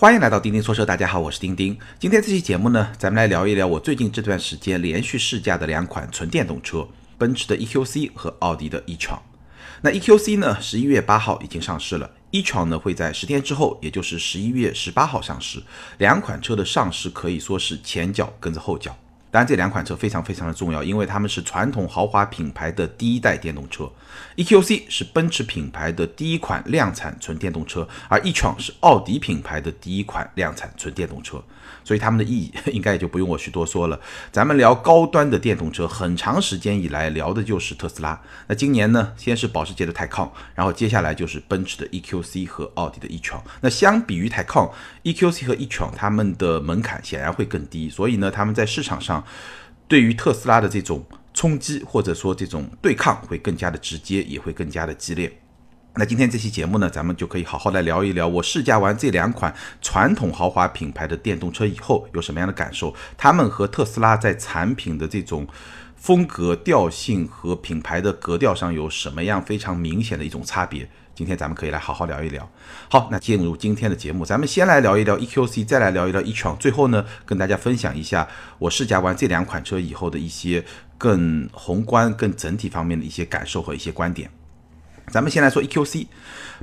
[0.00, 1.78] 欢迎来到钉钉说车，大家好，我是钉钉。
[1.98, 6.88] 今天这期节目呢，咱们来聊一聊我最近这段时间连续试驾的两款纯电动车，
[7.18, 9.18] 奔驰的 EQC 和奥迪的 e-tron。
[9.82, 15.62] 那 EQC 呢，十一月八号已经上市了，e-tron 呢会在十天之后，也就是十一月十八号上市。
[15.98, 18.96] 两款车的上市可以说是前脚跟着后脚。
[19.32, 23.88] 当然，这两款车非常非常的重要，因为它们是传统豪华品牌的第一代电动车。
[24.36, 31.42] EQC 是奔驰品牌的第一款量产纯电动车，而 e-tron 是奥迪品牌的第一款量产纯电动车。
[31.84, 34.00] 所以它们的意义 应该也就不用我去多说了。
[34.30, 38.20] 咱们聊高端的电动车，很长时间以来聊的就是特斯拉。
[38.46, 43.40] 那今年呢，先是保时捷的 Taycan，然后接下来就是奔驰的 EQC 和奥迪的 e-tron。
[43.60, 49.24] 那相比于 Taycan，EQC 和 e-tron 它们的门槛显然会更低，所以呢，他们在市场上。
[49.88, 55.39] 对于特斯拉的这种冲击或者说这种对抗会更加的直接，也会更加的激烈。
[56.00, 65.46] 那今天这期节目呢，咱们就可以好好来聊一聊，我试驾完这两款传统豪华品牌的电动车以后有什么样的感受，他们和特斯拉在产品的这种
[65.96, 70.88] 风格调性和品牌的格调上有什么样非常明显的一种差别。
[71.14, 72.50] 今天咱们可以来好好聊一聊。
[72.88, 78.26] 好，那进入今天的节目，咱们先来聊一聊 EQC，再来聊一聊 e-tron，最后呢，跟大家分享一下
[78.58, 80.64] 我试驾完这两款车以后的一些
[80.96, 84.30] 更宏观、更整体方面的一些感受和一些观点。
[85.10, 86.06] 咱们先来说 EQC，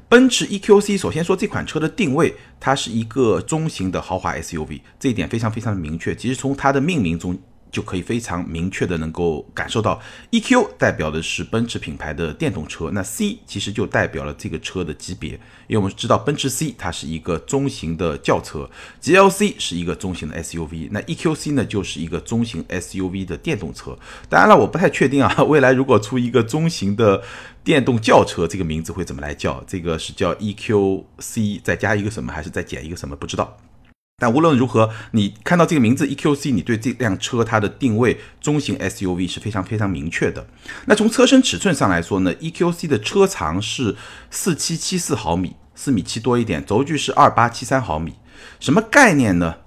[0.07, 6.15] 奔驰 EQC，首先说这款车的定位，它是一个中型的豪华 SUV，这一点非常非常的明确。
[6.15, 7.37] 其实从它的命名中。
[7.77, 15.33] 就可以非常明确的能够感受到，E Q 代表的是奔驰品牌的电动车，那 C 其实就代表了这个车的级别，
[15.67, 18.67] 因为我们知道奔驰 C 它是一个中型的轿车
[18.99, 23.95] ，G L C 是一个中型的 S U V，那 E Q C 呢就是一个中型 S U V 的电动车。
[24.27, 27.21] 当然了，我不太确定啊， 未来如果出一个中型的
[27.63, 29.63] 电动轿车，这个名字会怎么来叫？
[29.67, 33.15] 这个是叫 E Q C 再加一个什么，还是再减一个什么？
[33.15, 33.55] 不知道。
[34.19, 40.47] 但无论如何，你看到这个名字 EQC，你对这辆车它的定位中型 SUV 是非常非常明确的。
[40.87, 43.95] 那从车身尺寸上来说呢，EQC 的车长是
[44.31, 48.15] 四七七四毫米，四米七多一点，轴距是二八七三毫米。
[48.59, 49.57] 什么概念呢？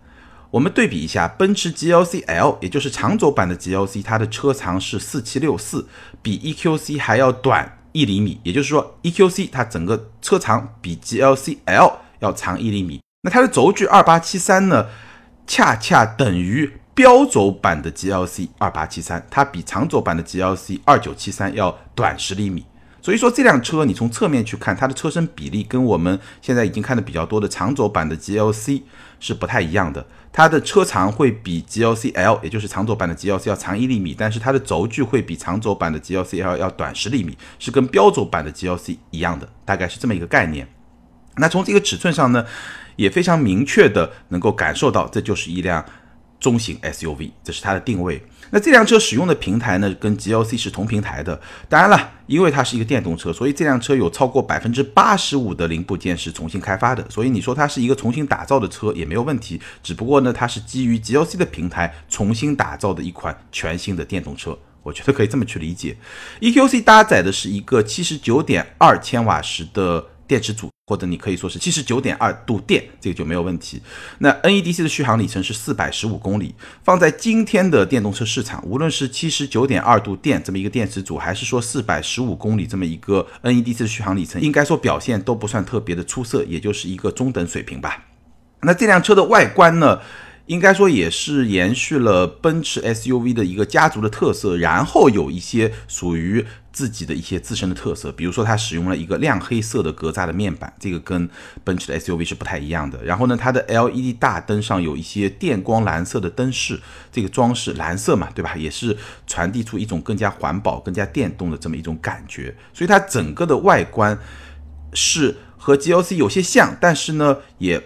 [0.51, 5.87] 我们对比一下，奔驰 GLC L，也就是长轴版的 GLC，它的车长是四七六四，
[6.21, 8.41] 比 EQC 还要短一厘米。
[8.43, 13.01] 也就是说，EQC 它整个车长比 GLC L 要长一厘米。
[13.23, 14.87] 那它的轴距二八七三呢，
[15.47, 22.65] 恰恰等于标轴版的 GLC 二八七三，它比长轴版的 GLC 二九七三要短十厘米。
[23.03, 28.83] 所以说这辆车你从侧面去看，它的车身比例跟我们现在已经看的比较多的长轴版的 GLC
[29.19, 30.07] 是不太一样的。
[30.33, 40.69] 它的车长会比 GLC L，也就是长轴版的 GLC 要长一厘米，但是它的轴距会比长轴版的 GLC L 要短十厘米，是跟标轴版的 GLC 一样的，大概是这么一个概念。
[41.41, 42.45] 那从这个尺寸上呢？
[42.97, 45.83] 也非常明确的能够感受到，这就是一辆
[46.39, 48.23] 中型 SUV，这是它的定位。
[48.51, 51.41] 那这辆车使用的平台呢，跟 GLC 是同平台的。
[51.67, 57.03] 当然了，因为它是一个电动车，所以这辆车有超过百分之八十五的零部件是重新开发的。
[57.09, 59.59] 所以你说它是一个重新打造的车也没有问题。
[59.83, 65.97] 只不过呢，它是基于 GLC 的平台重新打造的一款全新的电动车，我觉得可以这么去理解。
[66.41, 70.71] EQC 搭载的是一个七十九点二千瓦时的电池组。
[70.87, 73.81] 或者你可以说是七十九点二度电，这个就没有问题。
[74.19, 76.53] 那 NEDC 的续航里程是四百十五公里，
[76.83, 88.07] 放在今天的电动车市场，无论是七十九点二度电这么一个电池组，还是说四百十五公里这么一个 NEDC 的续航里程，应该说表现都不算特别的出色，也就是一个中等水平吧。
[88.63, 90.01] 那这辆车的外观呢？
[90.47, 101.29] 应该说也是延续了奔驰 SUV 的一个家族的特色，然后有一些属于自己的一些自身的特色，比如说它使用了一个亮黑色的格栅的面板，这个跟
[101.65, 103.05] 奔驰的 SUV 是不太一样的。
[103.05, 106.81] 然后呢，它的 LED 大灯上有一些电光蓝色的灯饰，
[107.11, 108.55] 这个装饰蓝色嘛，对吧？
[108.57, 112.55] 也是传递出一种更加环保、更加电动的这么一种感觉。
[112.73, 114.19] 所以它整个的外观
[114.93, 117.83] 是和 GLC 有些像，但是呢，也。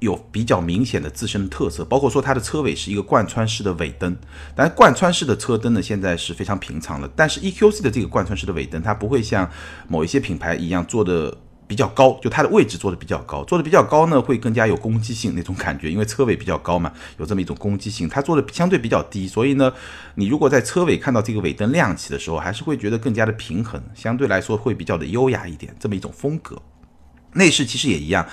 [0.00, 4.16] 有比较明显的自身的特色，包括说它的车尾是一个贯穿式的尾灯，
[4.54, 7.10] 但是贯穿式的车灯呢，现在是非常平常了。
[7.16, 9.50] 但是 EQC 的这个贯穿式的尾灯，它不会像
[9.88, 11.36] 某一些品牌一样做的
[11.66, 18.08] 比较高，就它的位置做的比较高，做的比较高呢，会更加有攻击性那种感觉，因为车尾比较高嘛，有这么一种攻击性。
[18.08, 19.72] 它做的相对比较低，所以呢，
[20.14, 26.56] 你如果在车尾看到这个尾灯亮起的时候，还是会觉得更加的平衡，相对来说会比较的优雅一点，这么一种风格。
[27.34, 28.26] 内饰其实也一样，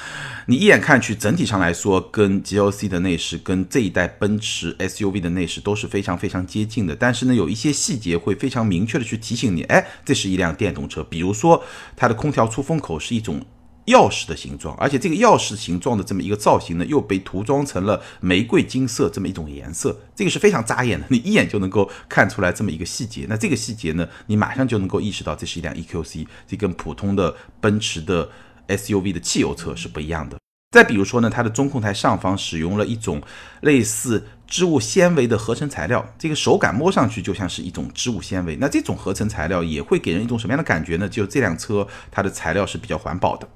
[0.47, 6.95] 你一眼看去，整体上来说，跟 GLC 的内饰，跟这一代奔驰 SUV 的内饰都是非常非常接近的。
[6.95, 11.03] 但是呢，有一些细节会非常明确的去提醒你，哎，这是一辆电动车。
[11.03, 11.63] 比如说，
[11.95, 13.45] 它的空调出风口是一种
[13.87, 23.27] 钥匙的形状，而且这个钥匙形状的这么一个造型呢，又被涂装成了玫瑰金色这么一种颜色，这个是非常扎眼的，你一眼就能够看出来这么一个细节。
[23.29, 28.27] 那这个细节呢，你马上就能够意识到这是一辆 EQC，这跟普通的奔驰的
[28.67, 30.37] SUV 的汽油车是不一样的。
[30.71, 33.21] 再比如说呢，它的中控台上方使用了一种
[33.61, 38.57] 类似织物纤维的合成材料，这个手感摸上去就像是一种织物纤维。
[38.57, 41.07] 那这种合成材料也会给人一种什么样的感觉呢？
[41.07, 43.47] 就这辆车它的材料是比较环保的，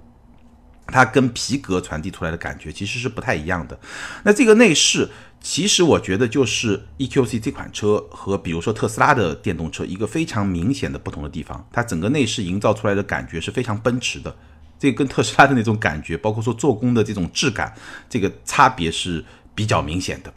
[0.87, 3.77] 它跟皮革传递出来的感觉其实是不太一样的。
[4.23, 5.09] 那这个内饰，
[5.41, 14.33] 其实我觉得就是 EQC 这款车和比如说特斯拉的电动车一个非常明显的不同的地方，它整个内饰营造出来的感觉是非常奔驰的。
[14.79, 17.73] 这个跟特斯拉的那种感觉，包括说做工的这种质感，
[18.09, 19.23] 这个差别是
[19.53, 20.33] 比较明显的。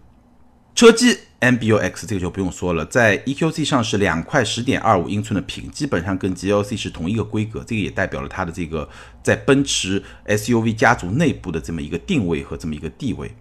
[0.74, 7.60] 车机 MBUX 这个就不用说了，在 EQC 上是两块十点二五英寸的屏，基本上跟 GLC 是同一个规格。
[7.60, 8.88] 这个也代表了它的这个
[9.22, 13.32] 在奔驰 SUV 家族内部的这么一个定位和这么一个地位。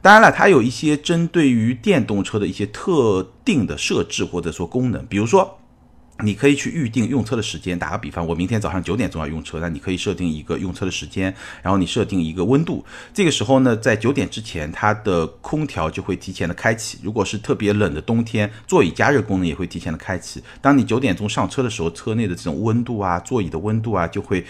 [0.00, 5.58] 当然了，它有一些针对于电动车的一些特定的设置或者说功能，比如说。
[6.22, 7.78] 你可以去预定用车的时间。
[7.78, 12.84] 打个比方，我明天早上九点钟要用车，那你可以设定一个用车的时间，然后你设定一个温度。
[13.12, 16.98] 这个时候呢，在九点之前，它的空调就会提前的开启。
[17.02, 20.42] 如果是特别冷的冬天，座椅加热功能也会提前的开启。
[20.60, 24.44] 当你九点钟上车的时候，车内的这种温度啊，座椅的温度啊，就会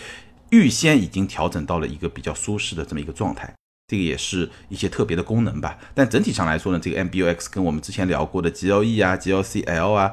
[0.51, 3.53] 预先已经调整到了一个比较舒适的这么一个状态。
[3.89, 5.77] 这个也是一些特别的功能吧。
[5.95, 10.13] 但整体上来说呢，这个 MBUX 跟我们之前聊过的 GLE 啊、GLC-L 啊。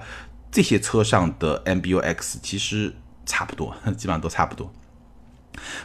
[0.52, 4.72] 这些车上的 MBUX 其实差不多， 基本上都差不多。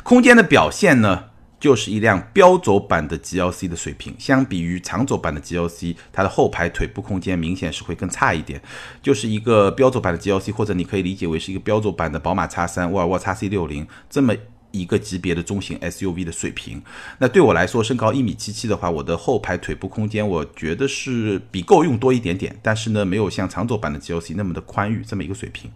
[0.02, 1.24] 空间的表现呢，
[1.58, 4.14] 就是一辆标轴版的 GLC 的水平。
[4.18, 8.62] 相比于长轴版的 GLC，它的后排腿部空间明显是会更差一点，
[9.02, 14.34] 就是一个标轴版的 GLC，或者你可以理解为是一个标轴版的宝马 X3、沃尔沃 XC60 这么。
[14.74, 16.82] 一个级别的中型 SUV 的水平，
[17.18, 25.70] 那对我来说，身高一米七七的话，我的后排腿部空间，我觉得是比够用多一点点，但是呢，没有像长轴版的 GLC 那么的宽裕这么一个水平。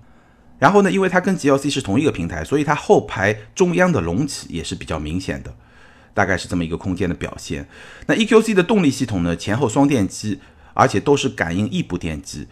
[0.59, 5.55] 然后呢，因为它跟 GLC 是同一个平台，所以它后排中央的隆起也是比较明显的，
[6.13, 7.69] 大概是这么一个空间的表现。
[8.07, 10.41] 那 EQC 的动力系统呢，前后双电机，
[10.75, 12.49] 而且都是感应异步电机。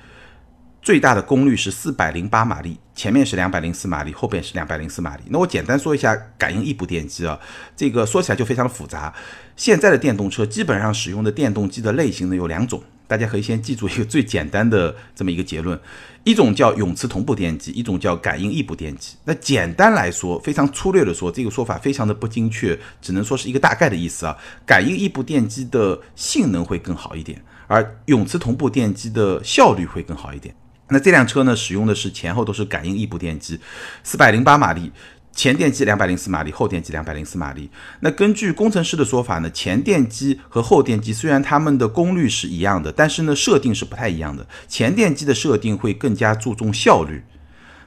[0.87, 5.25] 最大的功率是四百零八马力，前面是两百零四马力，后边是两百零四马力。
[5.31, 7.37] 那我简单说一下感应异步电机啊，
[7.77, 9.12] 这个说起来就非常的复杂。
[9.56, 15.77] 现在的电动车基本上使用的电动机的类型呢有两种，大家可以先记住一个最简单的这么一个结论：
[16.23, 19.17] 一种叫永磁同步电机，一种叫感应异步电机。
[19.25, 24.37] 那简单来说，非常粗略的说，这个说法非常的不精确，只能说是一个大概的意思啊。
[24.65, 30.55] 感应异步电机的性能会更好一点，而永磁同步电机的效率会更好一点。
[30.88, 33.59] 那这辆车呢，使用的是前后都是感应异步电机，
[34.05, 34.93] 四百零八马力，
[35.33, 37.69] 前电机两百零四马力，后电机两百零四马力。
[38.00, 44.47] 那根据工程师的说法呢，前电机和后电机虽然它们的功率是一样的，但是呢设定是不太一样的。
[44.69, 47.25] 前电机的设定会更加注重效率，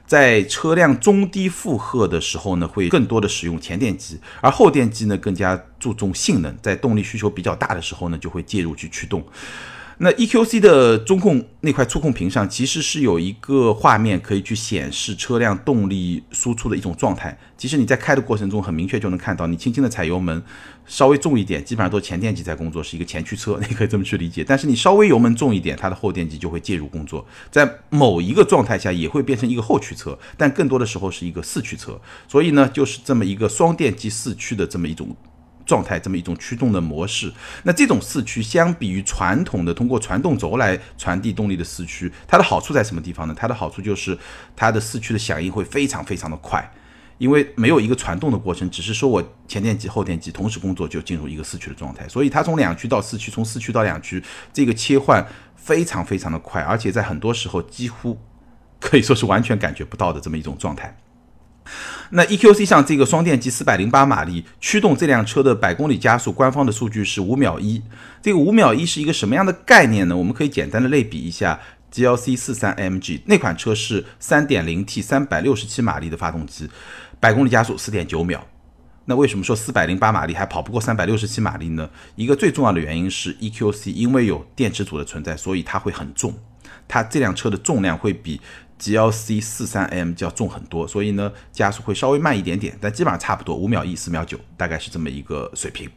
[0.06, 9.24] 在车辆中低负荷的时候呢，会更多的使用前电机，而后电机呢更加注重性能，在动力需求比较大的时候呢，就会介入去驱动。
[10.02, 17.38] 那 EQC 的中控那块触控屏上，其实是有一个画面可以去显示车辆动力输出的一种状态。
[17.58, 20.42] 其实你在开的过程中，很明确就能看到，你轻轻的踩油门，
[20.86, 24.42] 稍微重一点，基本上都前电机在工作，是一个前驱车，你可以这么去理解。
[24.42, 32.00] 但是你稍微油门重一点，它的后电机就会介入工作，在某一个状态下也会变成一个后驱车，但更多的时候是一个四驱车。
[32.26, 35.14] 所以呢，就是这么一个双电机四驱的这么一种。
[35.70, 43.34] 状态这么一种驱动的模式，那这种四驱相比于传统的通过传动轴来传递动力的四驱，它的好处在什么地方呢？
[43.38, 44.18] 它的好处就是
[44.56, 46.68] 它的四驱的响应会非常非常的快，
[47.18, 54.20] 因为没有一个传动的过程，只是说我前电机后电机同时工作就进入一个四驱的状态，所以它从两驱到四驱，从四驱到两驱，
[54.52, 55.24] 这个切换
[55.54, 58.18] 非常非常的快，而且在很多时候几乎
[58.80, 60.96] 可以说是完全感觉不到的这么一种状态。
[62.10, 67.80] 那 EQC 上这个双电机四百零八马力驱动这辆车的百公里加速，官方的数据是五秒一。
[68.20, 70.16] 这个五秒一是一个什么样的概念呢？
[70.16, 71.60] 我们可以简单的类比一下
[71.92, 76.68] GLC 四三 MG 那款车是三点零 T 三百六十七马力的发动机，
[77.20, 78.44] 百公里加速四点九秒。
[79.04, 81.88] 那为什么说四百零八马力还跑不过三百六十七马力呢？
[82.16, 86.34] 一个最重要的原因是 EQC 因为有电池组的存在，所以它会很重，
[86.88, 88.40] 它这辆车的重量会比。
[88.80, 95.88] GLC 四三 M 就要重很多，所以呢加速会稍微慢一点点，但基本上差不多五秒一四秒九，大概是这么一个水平。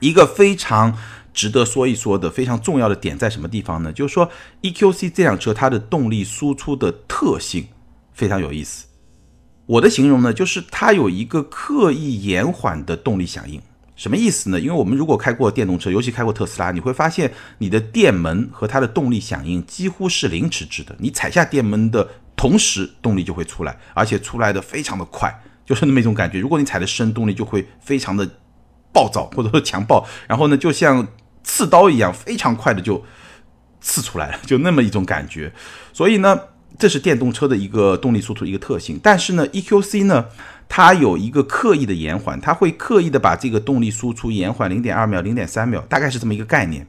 [0.00, 0.96] 一个非常
[1.32, 3.92] 值得说一说的非常重要的点在什么地方呢？
[3.92, 4.30] 就是说
[4.62, 7.66] EQC 这辆车它的动力输出的特性
[8.12, 8.86] 非常有意思。
[9.66, 13.62] 我的形容呢，就是它有一个刻意延缓的动力响应。
[13.96, 14.58] 什么意思呢？
[14.58, 20.96] 因为我们如果开过电动车，尤其开过特斯拉，你会发现你的电门和它的动力响应几乎是零迟滞的。
[20.98, 25.32] 你踩下电门的同时，动力就会出来，而且出来的非常的快，
[25.64, 26.40] 就是那么一种感觉。
[26.40, 28.28] 如果你踩的深，动力就会非常的
[28.92, 31.06] 暴躁或者说强暴，然后呢，就像
[31.44, 33.04] 刺刀一样，非常快的就
[33.80, 35.52] 刺出来了，就那么一种感觉。
[35.92, 36.40] 所以呢，
[36.78, 38.98] 这是电动车的一个动力输出一个特性。
[39.02, 40.26] 但是呢，EQC 呢？
[40.66, 46.86] 它有一个刻意的延缓，它会刻意的把这个动力输出延缓零点二秒、零点三秒，大概是这么一个概念，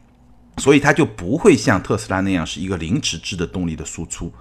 [0.58, 4.32] 所以它就不会像特斯拉那样是一个零迟滞的动力的输出。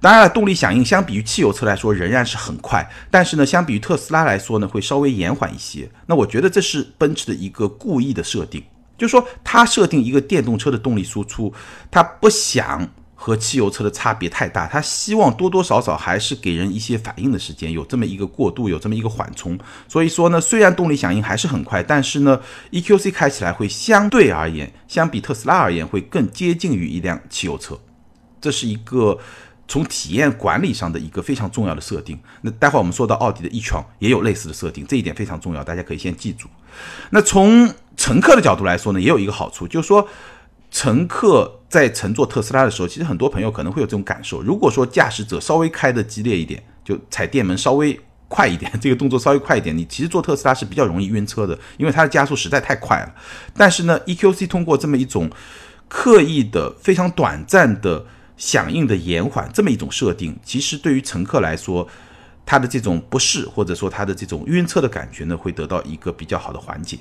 [0.00, 5.88] 当然了，动力响应相比于汽油车来说仍然是很快，但是呢，相比于特斯拉来说呢，会稍微延缓一些。
[6.06, 8.60] 那我觉得这是奔驰的一个故意的设定，
[8.98, 11.54] 就是说它设定一个电动车的动力输出，
[11.88, 12.90] 它不想。
[13.22, 19.58] 和汽油车的差别太大，它希望多多少少还是给人一些反应的时间，有这么一个过渡，有这么一个缓冲。
[19.86, 27.78] 所以说呢，虽然动力响应还是很快，但是呢，EQC 开起来会相对而言，相比特斯拉而言会更接近于一辆汽油车。
[28.40, 29.18] 这是一个
[29.68, 32.18] 从体验管理上的一个非常重要的设定。
[32.40, 36.48] 那待会儿我们说到奥迪的 e-tron 也有类似的设定，这一点非常重要，大家可以先记住。
[37.10, 40.08] 那从乘客的角度来说呢，也有一个好处，就是说。
[40.70, 44.40] 乘客在乘坐特斯拉的时候，其实很多朋友可能会有这种感受。
[44.40, 47.98] 如果说驾驶者稍微开的激烈一点，就踩电门稍微
[48.28, 53.14] 快一点，这个动作稍微快一点，你其实坐特斯拉是比较容易晕车的，因为它的加速实在太快了。
[53.56, 55.28] 但是呢，EQC 通过这么一种
[55.88, 61.86] 刻意的、非常短暂的响应的延缓，这么一种设定，其实对于乘客来说，
[62.46, 66.98] 他的这种不适或者说他的这种晕车的感觉呢，会得到一个比较好的缓解。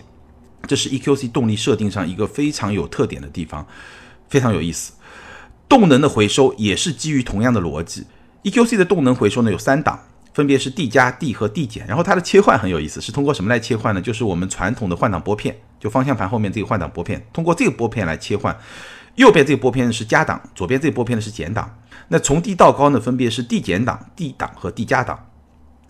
[0.67, 3.65] 这是 EQC 动力设定上一个非常有特点的地方，
[4.29, 4.93] 非常有意思。
[5.67, 8.05] 动能的回收也是基于同样的逻辑。
[8.43, 9.99] EQC 的动能回收呢有三档，
[10.33, 11.85] 分别是 D 加、D 和 D 减。
[11.87, 14.01] 然后它的切换很有意思，是通过什么来切换呢？
[14.01, 18.57] 就是我们传统的换挡拨片，就方向盘后面这个换挡拨片，通过这个拨片来切换。
[19.15, 21.77] 右边这个拨片是加档，左边这个拨片呢是减档。
[22.07, 25.28] 那从低到高呢，分别是 D 减档、D 档和 D 加档。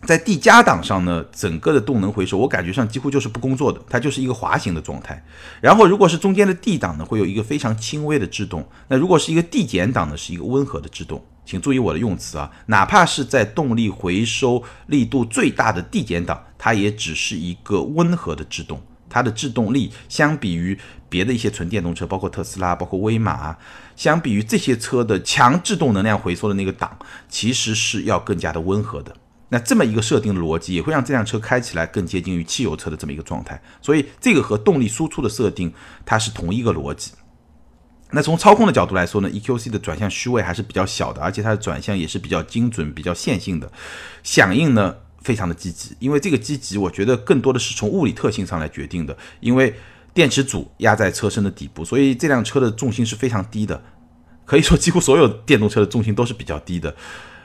[0.06, 5.24] 在 D 加档上呢，整个的动能回收，我感觉上几乎就是不工作的，它就是一个滑行的状态。
[5.62, 8.68] 然后如果是中间的 D 档呢，会有一个非常轻微的制动。
[8.88, 11.24] 那如果是一个 D 减档呢，是一个温和的制动。
[11.46, 18.82] 请注意我的用词啊，哪怕是在动力回收力度最大的 D 减档，它也只是一个温和的制动。
[19.10, 20.78] 它的制动力相比于
[21.10, 23.58] 别的一些纯电动车，包括特斯拉、包括威马，
[23.96, 26.96] 相比于这些车的强制动能量回收的那个档，
[27.28, 29.16] 其实是要更加的温和的。
[29.50, 35.74] 那这么一个设定的逻辑，也会让这辆车开起来更接近于汽油车的这么一个状态，所以这个和动力输出的设定
[36.06, 37.12] 它是同一个逻辑。
[38.12, 43.72] 那从操控的角度来说呢，EQC 的转向虚位还是比较小的，而且它的转向也是比较精准、比较线性的，
[44.24, 45.96] 响应呢非常的积极。
[46.00, 49.76] 因为这个积极，我觉得更多的是从物理特性上来决定的，因为
[50.14, 53.84] 电池组压在车身的底部，所以这辆车的重心是非常低的，
[54.44, 56.96] 可以说几乎所有电动车的重心都是比较低的。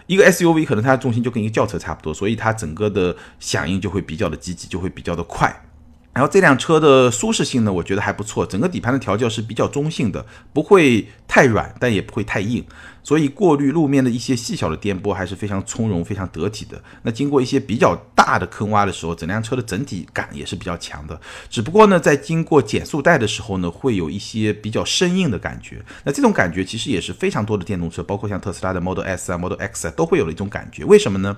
[0.06, 5.64] 一个 SUV 可能它的重心就跟一个轿车差不多，所以它整个的响应就会比较的积极，就会比较的快。
[6.14, 12.64] 然后这辆车的舒适性呢，我觉得还不错，整个底盘的调教是比较中性的，不会太软，但也不会太硬，
[13.02, 16.80] 所以过滤路面的一些细小的颠簸还是非常从容、非常得体的。
[17.02, 21.20] 那经过一些比较大的坑洼的时候，整辆车的整体感也是比较强的。
[21.50, 25.84] 只不过呢，在经过减速带的时候呢，会有一些比较生硬的感觉。
[26.04, 30.84] 那这种感觉其实也是非常多的电动车，包括像特斯拉的 Model S 啊、Model X 啊，都会有的一种感觉。
[30.84, 31.36] 为什么呢？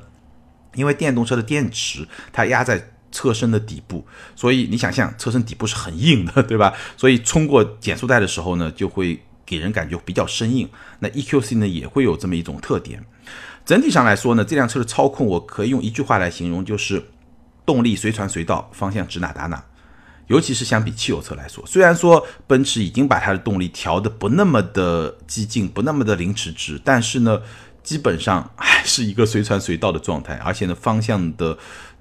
[0.75, 2.91] 因为电动车的电池它压在。
[3.17, 6.75] 车身的底部，所以你想象车身底部是很硬的， 对吧？
[6.99, 10.69] 所以冲过减速带的时候呢，就会给人感觉比较生硬。
[10.99, 13.03] 那 EQC 呢也会有这么一种特点。
[13.65, 17.03] 整体上来说呢，这辆车的操控我可以用一句话来形容，就是
[17.65, 19.65] 动力随传随到，方向指哪打哪。
[20.27, 27.41] 尤其是相比汽油车来说，虽然说奔驰已经把它的动力调的不那么的激进，不那么的零迟滞，但是呢，
[27.83, 31.57] 基本上还是一个随传随到的状态，而且呢，方向的。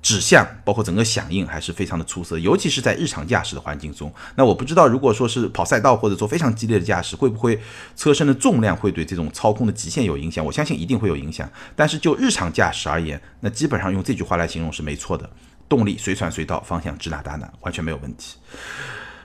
[0.05, 4.13] 指向包括整个响应还是非常的出色，尤其是在日常驾驶的环境中。
[4.35, 7.59] 那我不知道，如果说是跑赛道或者说非常激烈的驾驶，会不会
[7.95, 10.45] 车身的重量会对这种操控的极限有影响？
[10.45, 11.49] 我相信一定会有影响。
[11.75, 15.27] 但是就日常驾驶而言，那基本上用这句话来形容是没错的：
[15.67, 18.35] 动力随传随到，方向指哪打哪，完全没有问题。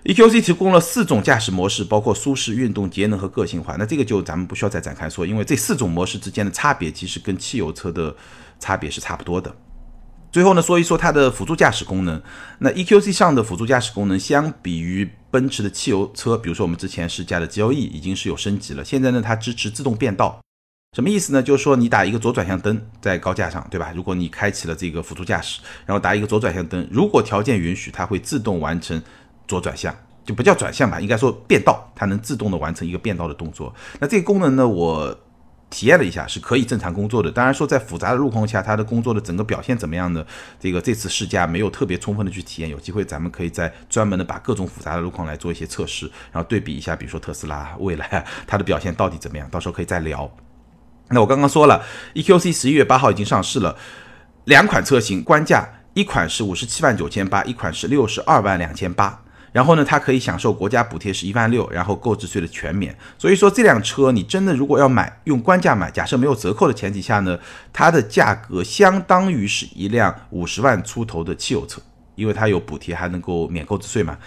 [0.05, 3.77] EQC 提供了四种驾驶模式，包括舒适、运动、节能和个性化。
[3.79, 8.17] 那这个就咱们不需要再展开说，因为这四种模式之间的差别其实跟汽油车的
[8.59, 9.55] 差别是差不多的。
[10.33, 12.23] 最后呢，说一说它的辅助驾驶功能。
[12.59, 18.85] 那 EQC 上的辅助驾驶功能，相比于奔驰的汽油车，比如说我们之前试驾的 GLE，已经是有升级了。
[18.85, 20.41] 现在呢，它支持自动变道。
[20.97, 21.43] 什么意思呢？
[21.43, 23.93] 就是说你打一个左转向灯在高架上，对吧？
[23.95, 29.01] 如果你开启了这个辅助驾驶，然后打一个左转向灯，如果条件允许，它会自动完成
[29.47, 29.95] 左转向，
[30.25, 33.73] 就不叫转向吧，应该说变道，它能自动的完成一个变道的动作。
[34.01, 35.17] 那这个功能呢，我
[35.71, 37.31] 体验了一下，是可以正常工作的。
[37.31, 40.27] 当然说在复杂的路况下，它的工作的整个表现怎么样呢？
[40.59, 50.29] 这个这次试驾没有特别充分的去体验，有机会咱们可以再专门的把各种复杂的路况来做一些测试，然后对比一下，比如说特斯拉、蔚来它的表现到底怎么样，到时候可以再聊。
[51.09, 51.83] 那我刚刚说了
[52.15, 53.77] ，EQC 十一月八号已经上市了，
[54.45, 59.23] 两款车型官价，一款是五十七万九千八，一款是六十二万两千八。
[59.52, 62.97] 然后呢，它可以享受国家补贴是一万六，然后购置税的全免。
[63.19, 67.38] 所以说这辆车你真的如果要买，用官价买，假设没有折扣的前提下呢，
[67.73, 71.80] 它的价格相当于是一辆五十万出头的汽油车，
[72.14, 74.19] 因为它有补贴还能够免购置税嘛。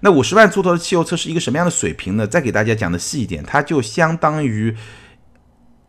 [0.00, 2.26] 那五十万出头的汽油车是一个什么样的水平呢？
[2.26, 4.76] 再给大家讲的细一点，它就相当于。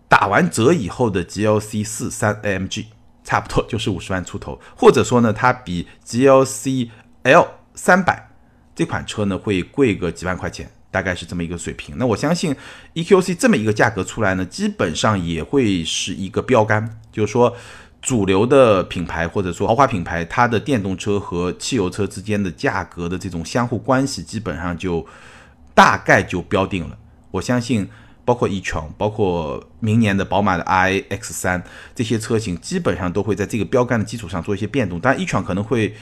[0.09, 2.85] 打完折以后的 GLC 四三 AMG
[3.23, 6.91] 差不多就是五十万出头，或者说呢，它比 GLC
[7.23, 8.29] L 三百
[8.75, 11.97] 这款车呢会贵个几万块钱，大概是这么一个水平。
[11.97, 12.55] 那我相信
[12.93, 17.55] EQC 这么一个价格出来呢，基本上也会是一个标杆，就是说
[18.01, 25.05] 主流的品牌或者说豪华品牌，它的电动车和汽油车之间的价格的这种相互关系，基本上就
[25.73, 26.97] 大概就标定了。
[27.31, 27.89] 我相信。
[28.25, 31.61] 包括 e 创包括明年的宝马的 iX3
[31.93, 34.97] 这些车型，基本上都会在这个标杆的基础上做一些变动。
[34.97, 35.93] 当然，e 创可能会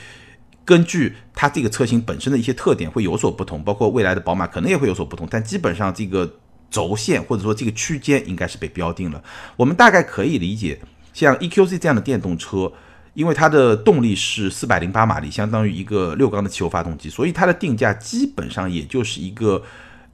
[0.64, 5.28] 根据它这个车型本身的一些特点会有所不同，包括未来的宝马可能也会有所不同。
[5.30, 6.38] 但基本上这个
[6.70, 9.24] 轴线或者说这个区间应该是被标定了。
[9.58, 10.80] 我们大概可以理解，
[11.14, 12.72] 像 EQC 这样的电动车，
[13.14, 19.64] 因为它的动力是四百零八马力，相当于一个六缸的汽油发动机，所以它的定价基本上也就是一个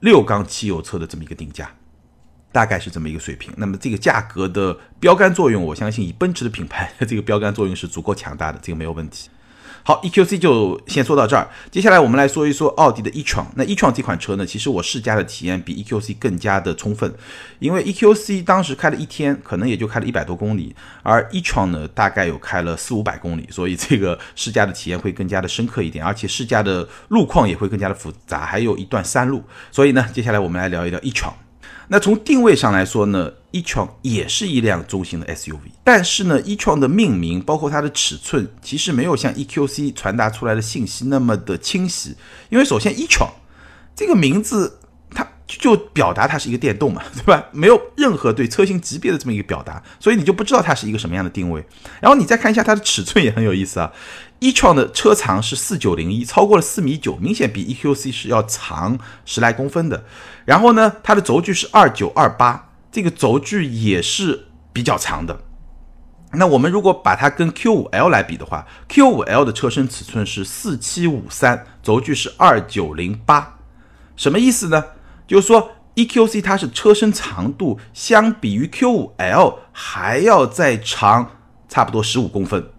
[0.00, 1.70] 六缸汽油车的这么一个定价。
[2.50, 9.28] 大概是这么一个水平，那么这个价格的标杆作用，我相信以奔驰的品牌，这个标杆作用是足够强大的，这个没有问题。
[9.88, 13.46] 好，EQC 就先说到这儿，接下来我们来说一说奥迪的 e-tron。
[13.54, 17.10] 那 e-tron 这款车呢，其实我试驾的体验比 EQC 更加的充分，
[17.58, 29.42] 因为 EQC 当时开了一天，可能也就开了一百多公里，而 e-tron 呢，大概有开了四五百公里，所以这个试驾的体验会更加的深刻一点，而且试驾的路况也会更加的复杂，还有一段山路。
[29.72, 31.47] 所以呢，接下来我们来聊一聊 e-tron。
[31.90, 42.14] 那从定位上来说呢，e-tron 也是一辆中型的 SUV，但是呢，e-tron 的命名包括它的尺寸，其实没有像 EQC 传达出来的信息那么的清晰。
[42.50, 43.30] 因为首先 e-tron
[43.96, 44.78] 这个名字，
[45.56, 47.46] 就表达它是一个电动嘛， 对吧？
[47.52, 51.66] 没有任何对车型级别的这么一个表达，所以你就不知道它是一个什么样的定位。
[52.00, 53.90] 然后你再看一下它的尺寸也很有意思啊
[54.40, 60.04] ，e-tron 的车长是四九零一，超过了四米九，明显比 EQC 是要长十来公分的。
[60.44, 65.40] 然后呢，它的轴距是二九二八，这个轴距也是比较长的。
[66.32, 73.60] 那我们如果把它跟 Q5L 来比的话，Q5L 的车身尺寸是四七五三，轴距是二九零八，
[74.14, 74.84] 什么意思呢？
[75.28, 81.30] 就是说 EQC 它是车身长度相比于 Q5L 还要再长
[81.68, 82.70] 差不多十五公分，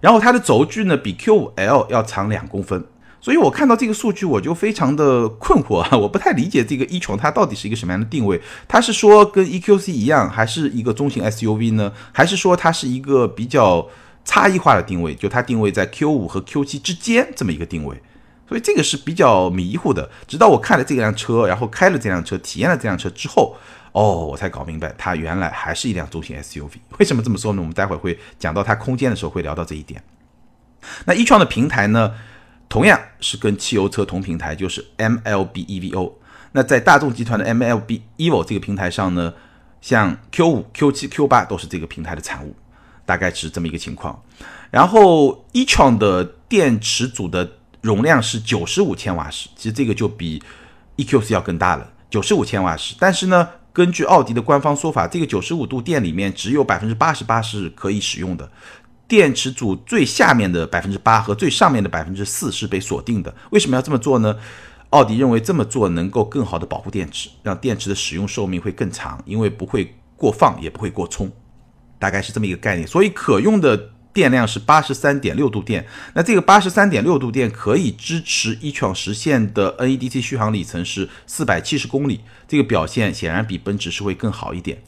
[0.00, 2.84] 然后它的轴距呢比 Q5L 要长两公分。
[3.20, 5.90] 所以我看到这个数据，我就非常的困惑啊！
[5.98, 8.40] 我不太理解这个 e-tron 它到底是一个什么样的定位？
[8.68, 11.92] 它是说跟 EQC 一样，还是一个中型 SUV 呢？
[12.12, 13.88] 还是说它是一个比较
[14.24, 15.16] 差异化的定位？
[15.16, 18.00] 就它定位在 Q5 和 Q7 之间这么一个定位？
[18.48, 20.10] 所以这个是比较迷糊的。
[20.26, 23.56] 直到我看了这辆车，然后开了这辆车，体验了这辆车之后，
[23.92, 26.70] 哦，我才搞明白，它原来还是一辆中型 SUV。
[26.98, 27.60] 为什么这么说呢？
[27.60, 30.02] 我们待会儿会讲到它空间的时候会聊到这一点。
[31.04, 32.14] 那 E 创的平台呢？
[32.70, 36.12] 同样是跟汽油车同平台，就是 MLB EVO。
[36.52, 39.32] 那在大众集团的 MLB EVO 这个平台上呢，
[39.80, 42.54] 像 Q5、Q7、Q8 都是这个平台的产物，
[43.06, 44.22] 大概是这么一个情况。
[44.70, 50.42] 然后 E 创的电池组的容量是九十五千瓦时，其实这个就比
[50.96, 52.94] EQC 要更大了，九十五千瓦时。
[52.98, 58.50] 但是呢，根据奥迪的官方说法，这个九十五度电里面只有百分之八十八是可以使用的。
[59.06, 63.34] 电池组最下面的百分之八和最上面的百分之四是被锁定的。
[63.50, 64.36] 为什么要这么做呢？
[64.90, 71.30] 奥迪认为这么做能够更好的保护电池，让电池的使用寿命会更长，因为不会过放也不会过充，
[71.98, 72.86] 大概是这么一个概念。
[72.86, 75.86] 所以可用的电量是八十三点六度电。
[76.14, 84.82] 那这个八十三点六度电可以支持 e-tron 实现的 NEDC 续航里程是四百七十公里，这个表现显然比奔驰是会更好一点。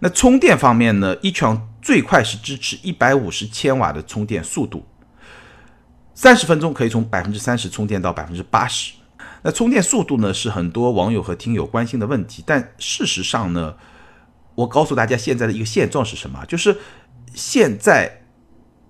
[0.00, 4.86] 那充电方面呢？e-tron 最快是支持一百五十千瓦的充电速度，
[6.14, 8.94] 三十分钟可以从百分之三十充电到百分之八十。
[9.42, 12.42] 那充电速度呢，是很多网友和听友关心的问题。
[12.46, 13.74] 但事实上呢，
[14.54, 16.42] 我告诉大家现在的一个现状是什么？
[16.46, 16.78] 就是
[17.34, 18.22] 现在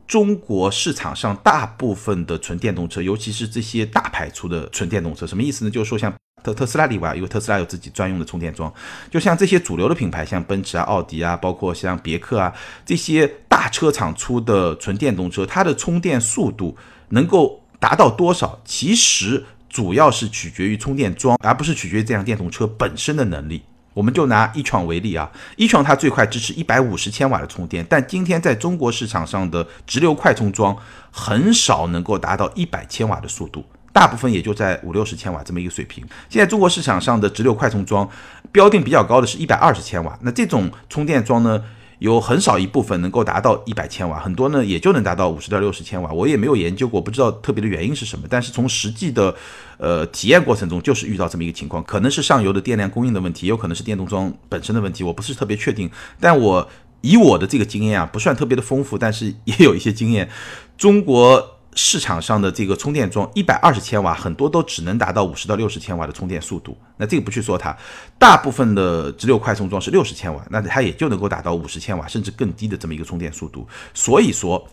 [0.06, 5.70] 中国市场上大部分的纯电动车，尤其是这些大牌出的纯电动车，什么意思呢？
[5.70, 6.12] 就是说像
[6.44, 8.72] 特特斯拉例外，因为特斯拉有自己专用的充电桩。
[9.10, 16.76] 就像这些主流的品牌，像奔驰啊、奥迪啊，包括像别克啊这些大车厂出的纯电动车，它的充电速度
[17.08, 18.60] 能够达到多少？
[18.64, 23.62] 其实主要是取决于充电桩，而不是取决于这辆电动车本身的能力。
[23.96, 30.76] 我们就拿一创为例啊，一创它最快支持一百五十千瓦的充电，但今天在中国市场上的直流快充桩
[31.10, 36.04] 很少能够达到一百千瓦的速度，大部分也就在五六十千瓦这么一个水平。
[36.28, 38.06] 现在中国市场上的直流快充桩
[38.52, 41.64] 标定比较高的是一百二十千瓦，那这种充电桩呢？
[41.98, 46.12] 有很少一部分能够达到一百千瓦，很多呢也就能达到五十到六十千瓦。
[46.12, 48.26] 我也没有研究过，不知道特别的原因是什么。
[48.28, 49.34] 但是从实际的
[49.78, 55.90] 呃体验过程中，就是遇到这么一个情况，可能是上游的电量供应的问题，有可能是电动桩本身的问题，我不是特别确定。
[56.20, 56.68] 但我
[57.00, 60.28] 以我的这个经验啊，不算特别的丰富，但是也有一些经验，
[60.76, 61.55] 中国。
[61.76, 66.76] 市场上的这个充电桩一百二十千瓦，很多都只能达到五十到六十千瓦的充电速度。
[66.96, 67.76] 那这个不去说它，
[68.18, 73.68] 大部分的直流快充桩是六十千瓦，那它也就能够达到五十千瓦甚至更低的这么一个充电速度。
[73.92, 74.66] 所以说，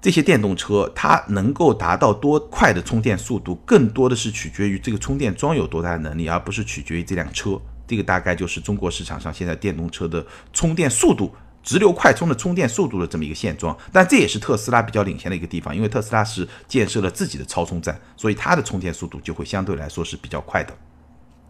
[0.00, 7.60] 这些电动车它能够达到多快的充电速度，更多的是取决于这个充电桩有多大的能力，而不是取决于这辆车。
[7.88, 11.34] 这个大概就是中国市场上现在电动车的充电速度。
[11.66, 20.72] 直流快充的充电速度的这么一个现状，但这也是特斯拉比较领先的一个地方，因为特斯拉是建设了自己的超充站，所以它的充电速度就会相对来说是比较快的，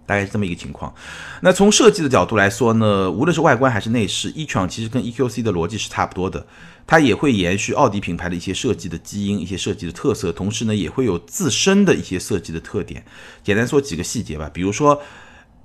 [0.07, 0.95] 大概是这么一个情况。
[1.43, 6.47] 那从设计的角度来说呢，无论是外观还是内饰，e-tron 其实跟 EQC 的逻辑是差不多的，
[6.87, 13.05] 它也会延续奥迪品牌的一些设计的基因、一些设计的特色，同时呢也会有自身的一些设计的特点。
[13.45, 15.03] 简单说几个细节吧，比如说。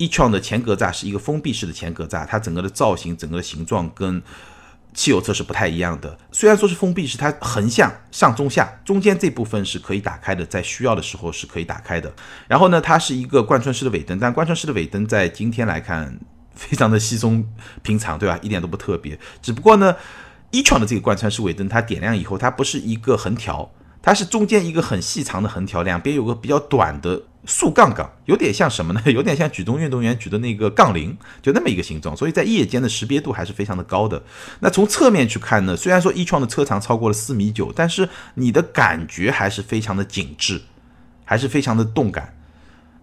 [0.02, 4.20] E-tron 的前格栅是一个封闭式的前格栅，它整个的造型、整个的形状跟
[4.96, 6.18] 汽油车是不太一样的。
[6.32, 12.12] 虽然说是封闭式，它横向上中下，中间这部分是可以打开的，在需要的时候是可以打开的。
[12.48, 16.20] 然后呢，它是一个贯穿式的尾灯，但贯穿式的尾灯在今天来看
[16.56, 17.48] 非常的稀松
[17.84, 18.40] 平常，对吧？
[18.42, 19.20] 一点都不特别。
[19.40, 19.96] 只不过呢
[20.50, 27.24] ，e-tron 的这个贯穿式尾灯，它点亮以后，它不是一个横条，它是中间一个很细长的横条，两边有个比较短的。
[27.44, 29.02] 竖杠杠有点像什么呢？
[29.12, 34.22] 有点像举重运动员举的那个杠铃，就那么一个形状，所以在夜间的识别度还是非常的高的。
[34.60, 40.62] 那从侧面去看呢，虽然说一创的车长超过了四米九，但是你的感觉还是非常的紧致，
[41.26, 42.38] 还是非常的动感。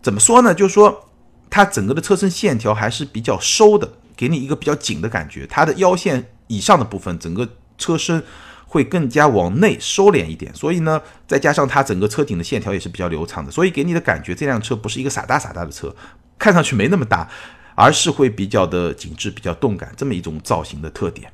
[0.01, 0.55] 怎么说呢？
[0.55, 1.09] 就是说
[1.51, 5.49] 它整个的车身线条还是比较收的，给你一个比较紧的感觉。
[5.49, 8.23] 它的腰线以上的部分，整个车身。
[8.69, 15.93] 会更加往内收敛一点，所以呢，再加上它整个车顶的线条也是比较流畅的，所以给你的感觉，这辆车不是一个傻大傻大的车，
[16.39, 17.29] 看上去没那么大，
[17.75, 21.33] 而是会比较的紧致、比较动感这么一种造型的特点。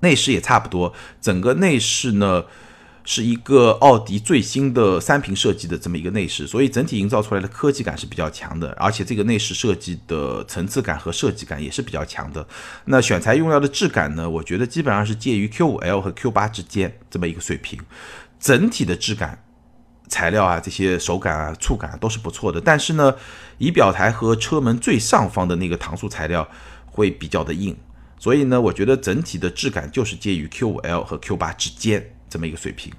[0.00, 2.44] 内饰也差不多，整个内饰呢。
[3.08, 12.44] 是一个奥迪最新的三屏设计的这么一个内饰，所以整体营造出来的科技感是比较强的，而且这个内饰设计的层次感和设计感也是比较强的。
[12.86, 14.28] 那选材用料的质感呢？
[14.28, 17.78] 我觉得基本上是介于 Q5L 和 Q8 之间这么一个水平，
[18.40, 19.44] 整体的质感、
[20.08, 22.60] 材料啊、这些手感啊、触感都是不错的。
[22.60, 23.14] 但是呢，
[23.58, 26.48] 仪表台和车门最上方的那个搪塑材料
[26.86, 27.76] 会比较的硬，
[28.18, 32.15] 所以呢，我觉得整体的质感就是介于 Q5L 和 Q8 之间。
[32.36, 32.92] 这么一个水平，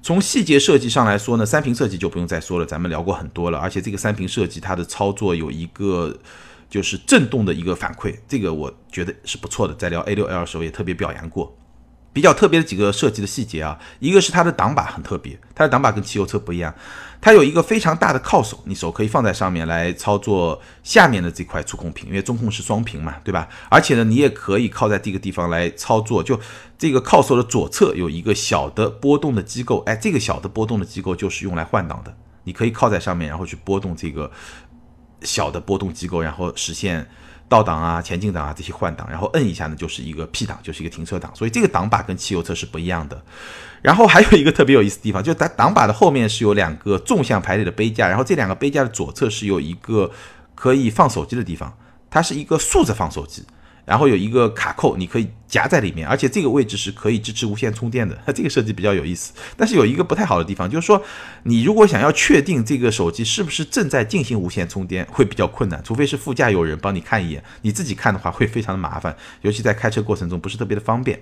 [0.00, 3.58] 从细节设计上来说呢，三屏设计就不用再说了，咱们聊过很多了。
[3.58, 6.16] 而且这个三屏设计它的操作有一个
[6.70, 9.74] 就是震动的一个反馈，这个我觉得是不错的。
[9.74, 11.54] 在聊 A6L 的时候也特别表扬过。
[12.14, 16.72] 比较特别的几个设计的细节啊，一个是它的挡把很特别，它的挡把跟汽油车不一样，
[17.20, 23.48] 它有一个非常大的靠手，你手可以放在上面来操作下面的这块触控屏，因为中控是双屏嘛，对吧？
[23.68, 26.38] 而且呢，你也可以靠在这个地方来操作，就
[26.78, 34.30] 这个靠手的左侧有一个小的波动的机构，哎，这个小的波动的机构就是用来换挡的，你可以靠在上面，然后去拨动这个
[35.22, 37.04] 小的波动机构，然后实现。
[37.48, 41.30] 倒档啊、前进档啊这些换挡，然后摁一下呢，就是一个 P 档，就是一个停车档。
[41.34, 43.22] 所以这个挡把跟汽油车是不一样的。
[43.82, 50.10] 然后还有一个特别有意思的地方，就是它挡把的后面是有两个纵向排列的杯架，然后这两个杯架的左侧是有一个
[50.54, 51.76] 可以放手机的地方，
[52.10, 53.44] 它是一个竖着放手机。
[53.84, 58.18] 然后有一个卡扣，你可以夹在里面，而且这个位置是可以支持无线充电的。
[58.24, 61.02] 它 这个设计比较有意思，但是有一个不太好的地方，就是说
[61.42, 71.20] 你如果想要确定这个手机是不是正在进行无线充电，会比较困难，除非是副驾有人帮你看一眼，你自己看的话会非常的麻烦，尤其在开车过程中不是特别的方便。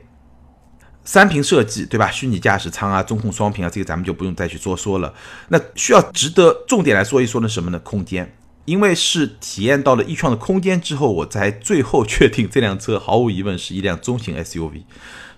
[1.04, 2.08] 三屏设计对吧？
[2.12, 5.12] 虚拟驾驶舱啊，中控双屏啊，这个咱们就不用再去多说了。
[5.48, 7.78] 那需要值得重点来说一说的什么呢？
[7.80, 8.32] 空间。
[8.64, 14.82] 因为是体验到了易创的空间之后，我才最后确定这辆车毫无疑问是一辆中型 SUV。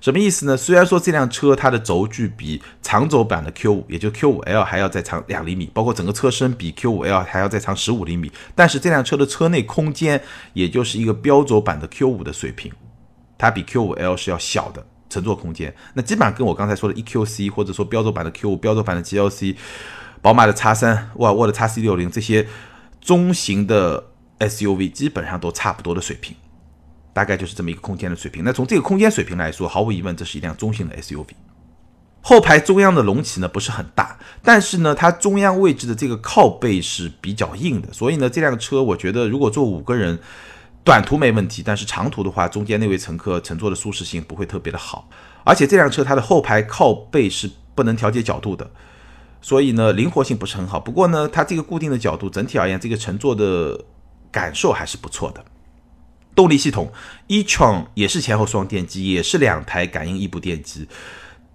[0.00, 0.54] 什么意思呢？
[0.54, 12.70] 虽然说这辆车它的轴距比长轴版的 Q5，也就 Q5L 还要再长两厘米，包括整个车身比 Q5L 还要再长十五厘米，但是这辆车的车内空间也就是一个标轴版的 Q5 的水平，
[13.38, 15.74] 它比 Q5L 是要小的乘坐空间。
[15.94, 19.56] 那基本上跟我刚才说的 EQC 或者说标轴版的 Q5、标轴版的 GLC、
[20.20, 22.46] 宝马的 X3、沃尔沃的 XC60 这些
[23.04, 26.34] 中型的 SUV 基本上都差不多的水平。
[27.12, 28.42] 大概就是这么一个空间的水平。
[28.42, 31.28] 那从这个空间水平来说，毫无疑问，这是一辆中型的 SUV。
[32.20, 40.18] 后排中央的隆起呢不是很大，但是呢，它中央位置的这个靠背是比较硬的，所以呢，这辆车我觉得如果坐五个人，
[40.82, 45.08] 短途没问题，但是长途的话，中间那位乘客乘坐的舒适性不会特别的好。
[45.44, 48.68] 而且这辆车它的后排靠背是不能调节角度的，
[49.44, 50.80] 所以呢，灵活性不是很好。
[50.80, 53.78] 不过呢，它这个固定的角度，整体而言，这个乘坐的
[54.32, 55.44] 感受还是不错的。
[56.34, 56.90] 动力系统
[57.26, 60.88] ，e-tron 也是前后双电机，也是两台感应异步电机，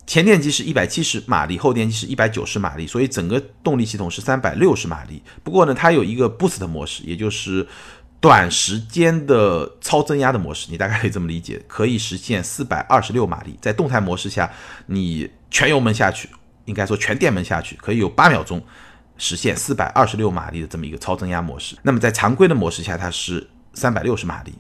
[0.06, 5.24] 前电机是一百七十马力，后电机是一百九十马力，所以整个动力系统是三百六十马力。
[5.44, 7.68] 不过呢，它有一个 boost 模式，也就是
[8.20, 13.58] 短时间的超增压的模式，你大概可以这么理解，可以实现四百二十六马力。
[13.60, 14.52] 在动态模式下，
[14.86, 16.30] 你全油门下去，
[16.70, 18.64] 应该说全电门下去，可以有八秒钟
[19.18, 21.76] 实现四百二十六马力的这么一个超增压模式。
[21.82, 24.54] 那么在常规的模式下，它是三百六十马力。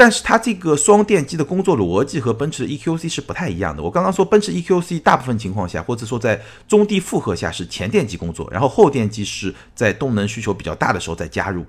[0.00, 3.82] 但是它这个双电机的工作逻辑和奔驰 EQC 是不太一样的。
[3.82, 11.66] 我刚刚说奔驰 EQC 大部分情况下，或者说在中低负荷下是前电机工作，然后后电机是在动能需求比较大的时候再加入，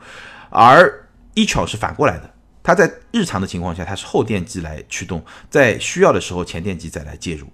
[0.52, 7.48] 而 e-tron 是反过来的，它在日常的情况下它是后电机来驱动，在需要的时候前电机再来介入。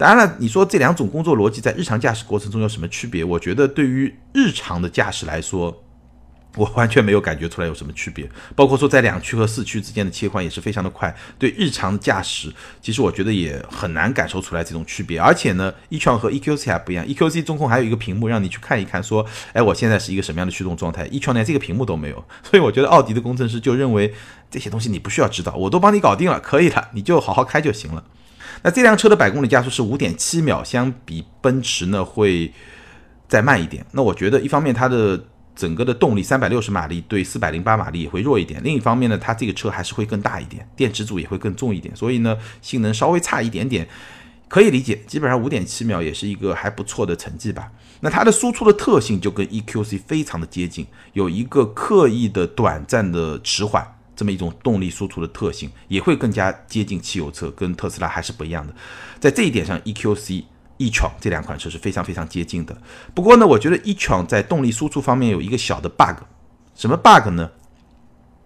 [0.00, 3.22] 当然了，你说这两种工作逻辑在日常驾驶过程中有什么区别？
[3.22, 5.84] 我觉得对于日常的驾驶来说。
[6.56, 11.14] 我完全没有感觉出来有什么区别，包括说在两驱和四驱之间的切换也是非常的快。
[11.38, 15.16] 对日常驾驶，其实我觉得也很难感受出来这种区别。
[15.16, 24.12] 而且呢，e-tron 和 EQC 还不一样，EQC 中控还有一个屏幕让你去看一看，说，哎，我现在是一个什么样的驱动状态？e-tron 连这个屏幕都没有，所以我觉得奥迪的工程师就认为
[24.50, 28.02] 这些东西你不需要知道，我都帮你搞定了，可以了，你就好好开就行了。
[28.62, 32.52] 那这辆车的百公里加速是五点七秒，相比奔驰呢会
[33.28, 33.84] 再慢一点。
[33.92, 35.22] 那我觉得一方面它的
[35.54, 38.60] 整个的动力三百六十马力对四百零八马力也会弱一点。
[38.62, 43.86] 另一方面呢，它这个车还是会更大一点，电池组也会更重一点，所以呢，性能稍微差一点点，
[44.48, 45.02] 可以理解。
[45.06, 47.70] 基本上五点七秒也是一个还不错的成绩吧。
[48.00, 53.86] 那它的输出的特性就跟 EQC 非常的接近，有一个刻意的短暂的迟缓，
[54.20, 58.74] 这么一种动力输出的特性，也会更加接近汽油车，跟特斯拉还是不一样的。
[59.18, 60.44] 在这一点上，EQC。
[60.76, 62.74] e-tron 这两款车是非常非常接近的，
[63.14, 66.22] 不过呢，我觉得 e-tron 在动力输出方面有一个小的 bug，
[66.74, 67.50] 什么 bug 呢？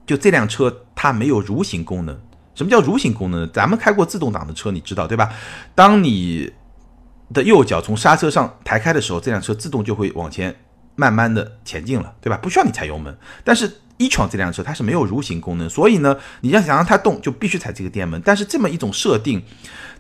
[0.05, 2.21] 就这辆车它没有蠕行功能。
[2.57, 3.49] 什么叫蠕行功能？
[3.53, 5.33] 咱们开过自动挡的车，你知道对吧？
[5.77, 6.53] 当你
[7.33, 10.53] 的右脚从刹车上抬开的时候，这辆车自动就会往前
[10.97, 12.37] 慢慢的前进了，对吧？
[12.37, 13.17] 不需要你踩油门。
[13.43, 18.21] 但是 e-tron 这辆车它是没有蠕行功能，所以呢，你要想让它动，就必须踩这个电门。
[18.25, 19.43] 但是这么一种设定，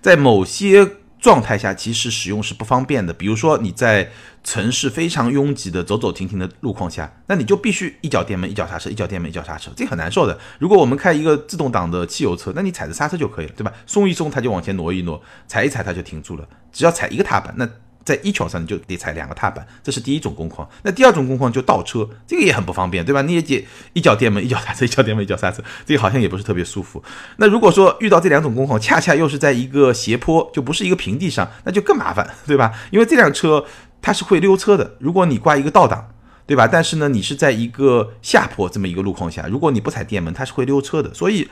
[0.01, 0.87] 在某些
[1.21, 4.11] 状态下其实使用是不方便的，比如说你在
[4.43, 10.39] 城市非常拥挤的走走停停的路况下，那你就必须一脚电门一脚刹车，一脚电门一脚刹车，这很难受的。
[10.59, 13.73] 如果我们开一个自动挡的汽油车，那你踩着刹车就可以了，对吧？
[13.87, 17.69] 松一松它就往前挪一挪，踩一踩它就停住了，只要踩一个踏板，那。
[18.05, 20.69] 在一桥上你就得踩两个踏板，这是第一种工况。
[20.83, 23.23] 那第二种工况就倒车，这个也很不方便，对吧？
[23.23, 27.03] 你也得一脚电门，一脚刹车，一脚电门，一脚刹车，这个好像也不是特别舒服。
[27.39, 32.73] 那如果说遇到这两种工况，恰恰又是在一个斜坡，就不是一个平地上，那就更麻烦，对吧？
[32.91, 33.65] 因为这辆车
[34.03, 34.97] 它是会溜车的。
[35.01, 36.11] 如果你挂一个倒档，
[36.47, 36.67] 对吧？
[36.67, 41.15] 但是呢，你是在一个下坡这么一个路况下，如果你不踩电门，它是会溜车的。
[41.15, 41.49] 所以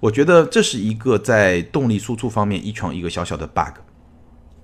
[0.00, 3.78] 我觉得这是一个在动力输出方面一创一个小小的 bug。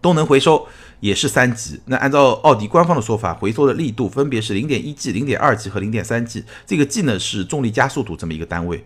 [0.01, 0.67] 动能回收
[1.01, 6.45] 也是三级，那按照奥迪官方的说法，回收的力度分别是零点一 G、零点二 G 和零点三 G。
[6.67, 8.85] 这个 G 呢是重力加速度这么一个单位，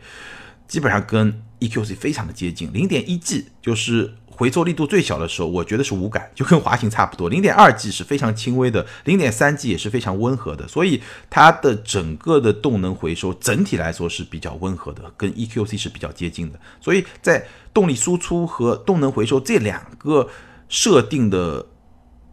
[0.66, 2.70] 基本上跟 EQC 非常的接近。
[2.72, 7.31] 零点一 G 就是回收力度最小的时候，我觉得是无感，就跟滑行差不多。
[7.31, 16.59] 零点二 G 是非常轻微的，零点三 G 也是非常温和的，所以它的整个的动能回收整体来说是比较温和的，跟 EQC 是比较接近的。
[16.81, 20.29] 所以在动力输出和动能回收这两个。
[20.72, 21.66] 设定的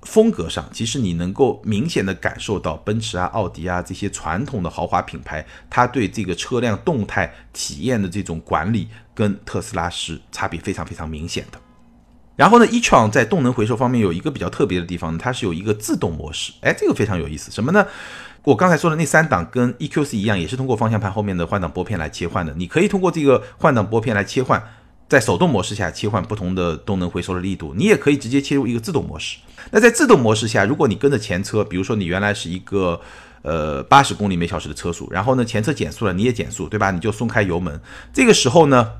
[0.03, 11.59] 风格上，其实你能够明显的感受到奔驰啊、奥迪啊这些传统的豪华品牌，它对这个车辆动态体验的这种管理，跟特斯拉是差别非常非常明显的。
[12.37, 17.51] 然后呢，e-tron 在动能回收方面有一个比较特别的地方，它是有一个自动模式，哎，这个非常有意思。
[17.51, 17.85] 什么呢？
[18.43, 22.53] 我刚才说的那三档跟 EQC 一样，也是通过方向盘后面的换挡拨片来切换的。
[22.55, 24.63] 你可以通过这个换挡拨片来切换，
[25.09, 27.73] 在手动模式下切换不同的动能回收的力度。
[27.75, 29.39] 你也可以直接切入一个自动模式。
[29.71, 33.01] 那在自动模式下，如果你跟着前车，比如说你原来是一个
[33.41, 36.91] 呃八十公里每小时的车速，然后呢前车减速了，你也减速，对吧？
[36.91, 37.81] 你就松开油门。
[38.13, 38.91] 这个时候呢，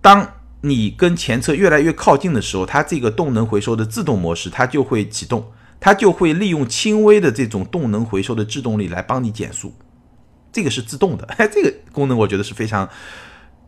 [0.00, 5.50] 当你跟前车越来越靠近的时候，它这个动能回收的自动模式它就会启动。
[5.80, 9.74] 它就会利用轻微的这种动能回收的制动力来帮你减速，
[10.50, 11.28] 这个是自动的。
[11.52, 12.88] 这个功能我觉得是非常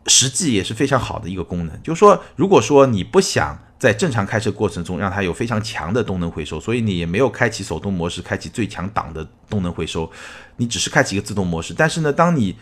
[0.06, 1.82] 实际也是非常好的一个功能。
[1.82, 10.10] 就是说，如果说你不想在正常开车过程中让它有非常强的动能回收，所以你也没有开启手动模式，开启最强档的动能回收，
[10.56, 11.74] 你只是开启一个自动模式。
[11.76, 12.56] 但是呢，当你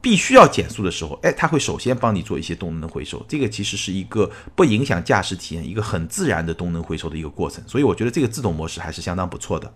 [0.00, 9.72] 必须要减速的时候，哎，它会首先帮你做一些动能回收，这个其实是一个不影响驾驶体验、一个很自然的动能回收的一个过程，所以我觉得这个自动模式还是相当不错的。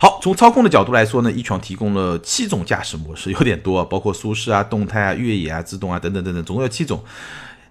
[0.00, 7.02] 好，从操控的角度来说呢，一创提供了七种驾驶模式，有点多， 包括舒适啊、动态啊、越野啊、自动啊等等等等，总共有七种。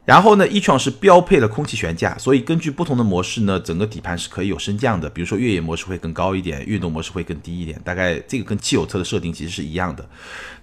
[0.04, 5.10] 然后呢，一创是标配了空气悬架，所以根据不同的模式呢，整个底盘是可以有升降的。
[5.10, 10.10] 比如说越野模式会更高一点，运动模式会更低一点，大概这个跟汽油车的设定其实是一样的。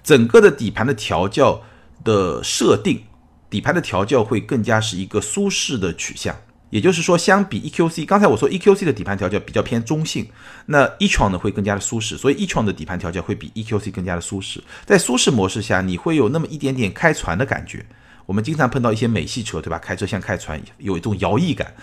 [0.02, 1.62] 整个的底盘的调教
[2.02, 3.02] 的设定，
[3.48, 6.34] 底盘的调教会更加是一个舒适的取向。
[6.74, 10.28] 也就是说，相比 EQC，刚才我说 EQC 的底盘调教比较偏中性，
[10.66, 14.60] 那 e-tron 呢会更加的舒适，所以 e-tron 的底盘调教会比 EQC 更加的舒适。
[14.84, 17.86] 在舒适模式下，你会有那么一点点开船的感觉。
[18.26, 19.78] 我们经常碰到一些美系车，对吧？
[19.78, 21.74] 开车像开船，有一种摇曳感。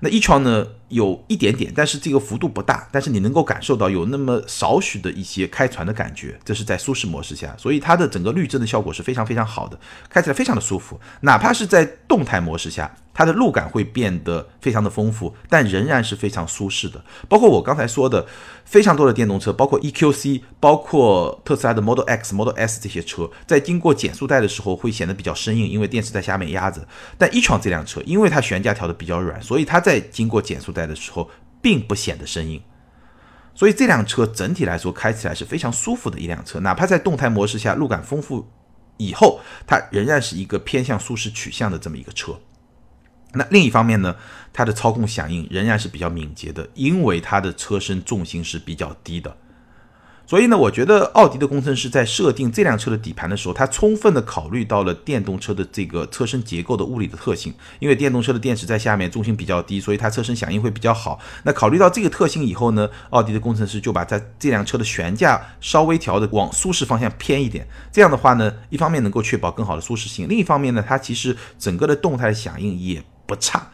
[0.00, 9.78] 那一创呢，有一点点，但是这个幅度不大，但是你能够感受到有那么少许的一些开船的感觉，这是在舒适模式下，所以它的整个滤震的效果是非常非常好的，
[10.10, 11.00] 开起来非常的舒服。
[11.20, 17.04] 哪怕是在动态模式下，它的路感会变得非常的丰富，但仍然是非常舒适的。
[17.28, 18.26] 包括我刚才说的，
[18.64, 26.84] 非常多的电动车，包括 EQC，包括特斯拉的 Model X、Model S 这些车，在经过减速带的时候会显得比较生硬，因为电池在下面压着。
[27.16, 31.28] 但一创这辆车，因为它悬架调的比较软，所以它在在经过减速带的时候，
[31.60, 32.62] 并不显得生硬，
[33.54, 36.60] 所以这辆车整体来说开起来是非常舒服的一辆车。
[36.60, 38.48] 哪怕在动态模式下路感丰富
[38.96, 42.40] 以后，它仍然是一个偏向舒适取向的这么一个车。
[43.34, 44.14] 那另一方面呢，
[44.52, 49.36] 它的操控响应仍然是比较敏捷的，因为它的车身重心是比较低的。
[50.24, 57.52] 所以呢，我觉得奥迪的工程师在设定这辆车的底盘的时候，他充分的考虑到了电动车的这个车身结构的物理的特性。
[57.80, 61.18] 因为电动车的电池在下面，重心比较低，所以它车身响应会比较好。
[61.42, 67.66] 那考虑到这个特性以后呢，奥迪的工程师就把在这辆车的悬架稍微调的往舒适方向偏一点。
[67.90, 73.70] 这样的话呢，一方面能够确保更好的舒适性，另一方面呢，它其实整个的动态响应也不差，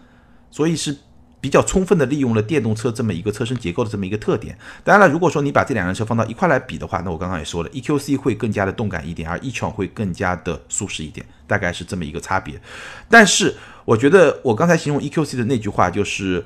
[0.51, 0.97] 所以是。
[1.41, 4.59] 比较充分的利用了电动车这么一个车身结构的这么一个特点。
[4.83, 12.61] 当然了，如果说你把这两辆车放到一块来比的话，那我刚刚也说了，EQC 会更加的动感一点，而 e-tron 会更加的舒适一点，大概是这么一个差别。
[13.09, 16.45] 但是我觉得我刚才形容 EQC 的那句话就是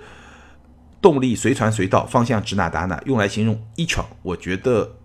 [1.00, 4.96] 动力随传随到，方向指哪打哪，用来形容 e-tron，我觉得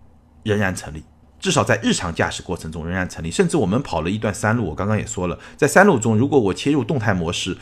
[0.42, 1.02] 仍然成立，
[1.40, 3.30] 至少在日常驾驶过程中仍然成立。
[3.30, 7.56] 甚至我们跑了一段山路，我刚刚也说了，在山路中，如果我切入动态模式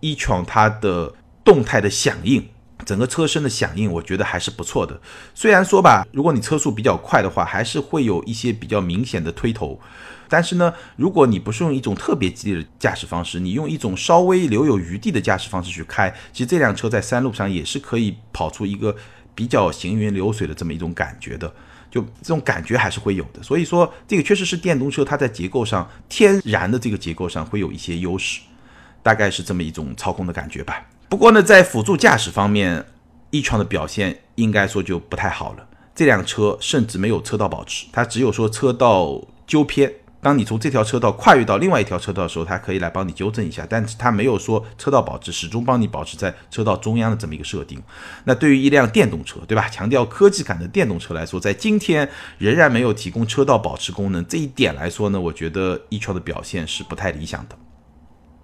[0.00, 1.12] ，e-tron 它的
[1.44, 2.46] 动态的响应，
[2.84, 5.00] 整个车身的响应，我觉得还是不错的。
[5.34, 9.80] 虽然说吧，如果你车速比较快的话，还是会有一些比较明显的推头。
[10.28, 18.94] 但是呢，如果你不是用一种特别激烈的驾驶方式，你用一种稍微留有余地的驾驶方式去开，其实这辆车在山路上也是可以跑出一个
[19.36, 21.52] 比较行云流水的这么一种感觉的。
[21.88, 23.40] 就这种感觉还是会有的。
[23.40, 28.40] 所以说，这个确实是电动车它在结构上天然的这个结构上会有一些优势，
[29.06, 30.84] 大概是这么一种操控的感觉吧。
[31.08, 32.84] 不过呢，在辅助驾驶方面
[33.30, 35.64] ，e 创的表现应该说就不太好了。
[35.94, 39.92] 这辆车甚至没有车道保持，它只有说车道纠偏。
[40.20, 47.80] 当你从这条车道跨越到另外一条车道的时候，它可以来帮你纠正一下，但是它没有说车道保持，始终帮你保持在车道中央的这么一个设定。
[48.24, 49.68] 那对于一辆电动车，对吧？
[49.68, 57.56] 强调科技感的电动车来说，在今天仍然没有提供车道保持功能这一点来说呢，我觉得 e 创的表现是不太理想的。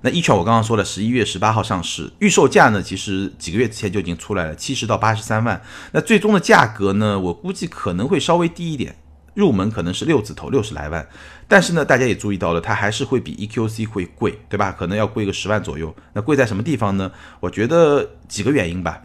[0.04, 5.62] 那一圈我刚刚说了，十一月十八号上市，预售价呢，其实几个月之前就已经出来了，七十到八十三万。
[5.92, 8.96] 那最终的价格呢，我估计可能会稍微低一点，
[9.34, 11.06] 入门可能是六字头，六十来万。
[11.48, 14.72] 但是呢，大家也注意到了，它还是会比 EQC 会贵，对吧？
[14.72, 15.94] 可能要贵个十万左右。
[16.12, 17.10] 那贵在什么地方呢？
[17.40, 19.02] 我觉得几个原因吧。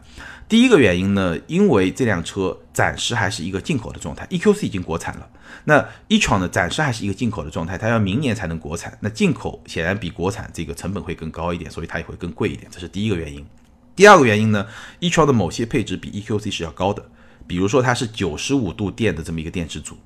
[0.49, 5.27] 第一个原因呢，因为这辆车暂时还是一个进口的状态，EQC 已经国产了。
[5.65, 8.97] 那 e-tron 呢，暂时还是一个进口的状态，它要明年才能国产。
[9.01, 13.45] 那进口显然比国产这个成本会更高一点，所以它也会更贵一点，这是第一个原因。
[13.93, 14.65] 第二个原因呢
[15.01, 17.03] ，e-tron 的某些配置比 EQC 是要高的，
[17.45, 19.97] 比如说它是九十五度电的这么一个电池组，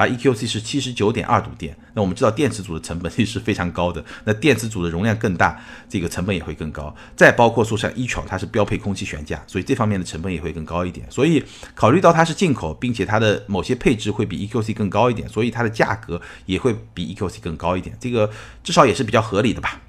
[0.00, 1.76] 而 EQC 是七十九点二度电。
[1.92, 6.94] 那我们知道电池组的成本率是非常高的，那电池组的容量更大，这个成本也会更高。
[7.14, 11.06] 再包括说像 e-tron，它是标配空气悬架，所以这方面的成本也会更高一点。
[11.10, 11.44] 所以
[11.74, 17.96] 考虑到它是进口，并且它的某些配置会比 EQC 更高一点，所以它的价格也会比 EQC 更高一点。
[18.00, 18.30] 这个
[18.64, 19.80] 至少也是比较合理的吧。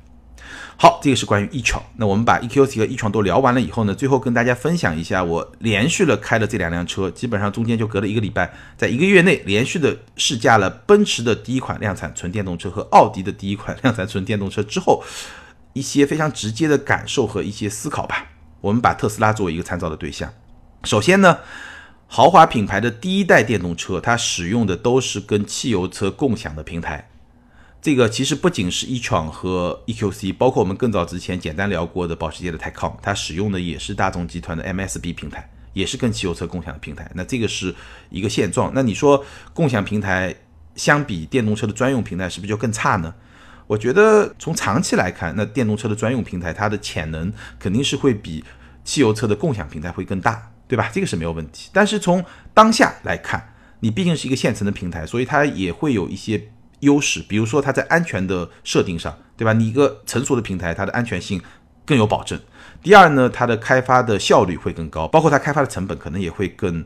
[0.82, 1.80] 好，这个是关于 e 创。
[1.98, 15.04] 那我们把 EQC 和 e 创都聊完了以后呢，最后跟大家分享一下，我连续了开了这两辆车，基本上中间就隔了一个礼拜，在一个月内连续的试驾了奔驰的第一款量产纯电动车和奥迪的第一款量产纯电动车之后，
[15.74, 18.32] 一些非常直接的感受和一些思考吧。
[18.62, 20.34] 我们把特斯拉作为一个参照的对象。
[20.86, 21.38] 首先呢，
[22.08, 27.11] 豪华品牌的第一代电动车，它使用的都是跟汽油车共享的平台。
[27.82, 37.10] 这个其实不仅是 e-tron 和 EQC，包括我们更早之前简单聊过的保时捷的 Taycan，它使用的也是大众集团的 MSB 平台，也是跟汽油车共享的平台。
[37.16, 37.74] 那这个是
[38.12, 38.72] 一个现状。
[38.76, 40.36] 那你说共享平台
[40.76, 43.16] 相比电动车的专用平台是不是就更差呢？
[43.66, 48.46] 我觉得从长期来看，那电动车的专用平台它的潜能肯定是会比
[48.84, 50.88] 汽油车的共享平台会更大，对吧？
[50.94, 51.72] 这个是没有问题。
[51.74, 52.24] 但是从
[52.54, 56.52] 当下来看，你毕竟是一个现成的平台，所以它也会有一些。
[56.82, 59.54] 优势，比如说它在安全的设定上，对吧？
[59.54, 61.42] 你一个成熟的平台，它的安全性
[61.86, 62.40] 更有保证。
[62.84, 66.84] 第二呢，它的开发的效率会更高，包括它开发的成本可能也会更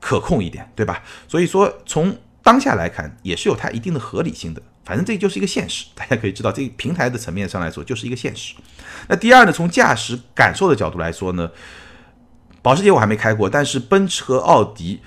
[0.00, 1.02] 可控一点，对吧？
[1.28, 4.62] 所以说从当下来看，也是有它一定的合理性的。
[4.84, 8.54] 反正这就是一个现实，大家可以知道，这个平台的层面上来说就是一个现实。
[9.08, 11.50] 那第二呢，从驾驶感受的角度来说呢，
[12.62, 15.00] 保时捷我还没开过，但是奔驰和奥迪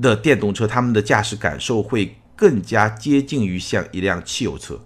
[0.00, 2.16] 的电动车，他们的驾驶感受会。
[2.38, 4.80] 更加接近于像一辆汽油车，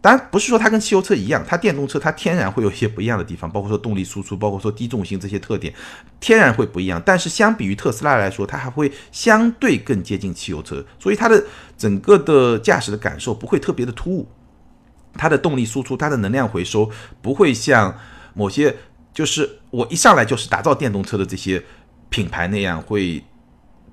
[0.00, 5.74] 当然不是说它跟汽油车一样，它电动车它天然会有一些不一样的地方，包括说动力输出，包括说低重心这些特点，
[6.20, 7.02] 天然会不一样。
[7.04, 11.44] 但是相比于特斯拉来说，它还会相对更接近汽油车，所以它的
[11.76, 14.28] 整个的驾驶的感受不会特别的突兀，
[15.14, 16.88] 它的动力输出、它的能量回收
[17.20, 17.98] 不会像
[18.34, 18.76] 某些
[19.12, 21.60] 就是我一上来就是打造电动车的这些
[22.08, 23.24] 品牌那样会。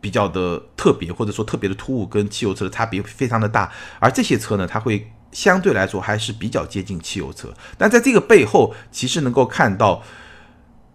[0.06, 3.72] 比较的特别，或者说特别的突兀，跟汽油车的差别非常的大。
[4.00, 7.52] 而这些车呢，它会相对来说还是比较接近汽油车。
[7.76, 10.04] 但在这个背后，其实能够看到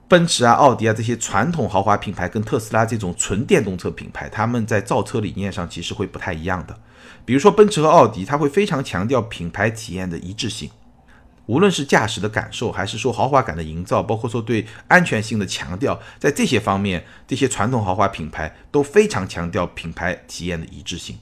[0.06, 6.78] 奔驰啊、奥迪啊这些传统豪华品牌跟特斯拉这种纯电动车品牌，他们在造车理念上其实会不太一样的。
[7.24, 10.70] 比如说奔驰和奥迪，它会非常强调品牌体验的一致性。
[11.50, 21.18] 无论是驾驶的感受，还是说豪华感的营造，包括说对安全性的强调，在这些方面，这些传统豪华品牌都非常强调品牌体验的一致性。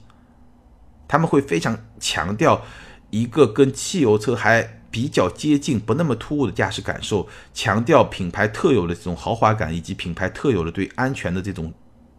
[1.07, 2.61] 他们会非常强调
[3.09, 11.73] 一个跟汽油车还比较接近、不那么突兀的驾驶感受，强调品牌特有的这种豪华感，以及品牌特有的对安全的这种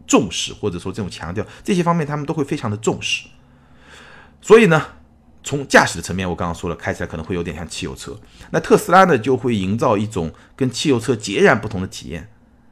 [0.05, 3.25] 重视，或者说这种强调，这些方面他们都会非常的重视。
[4.41, 4.85] 所以呢？
[5.43, 8.19] 从驾驶的层面，我刚刚说了，开起来可能会有点像汽油车。
[8.51, 12.29] 那特斯拉呢，就会营造一种跟汽油车截然不同的体验。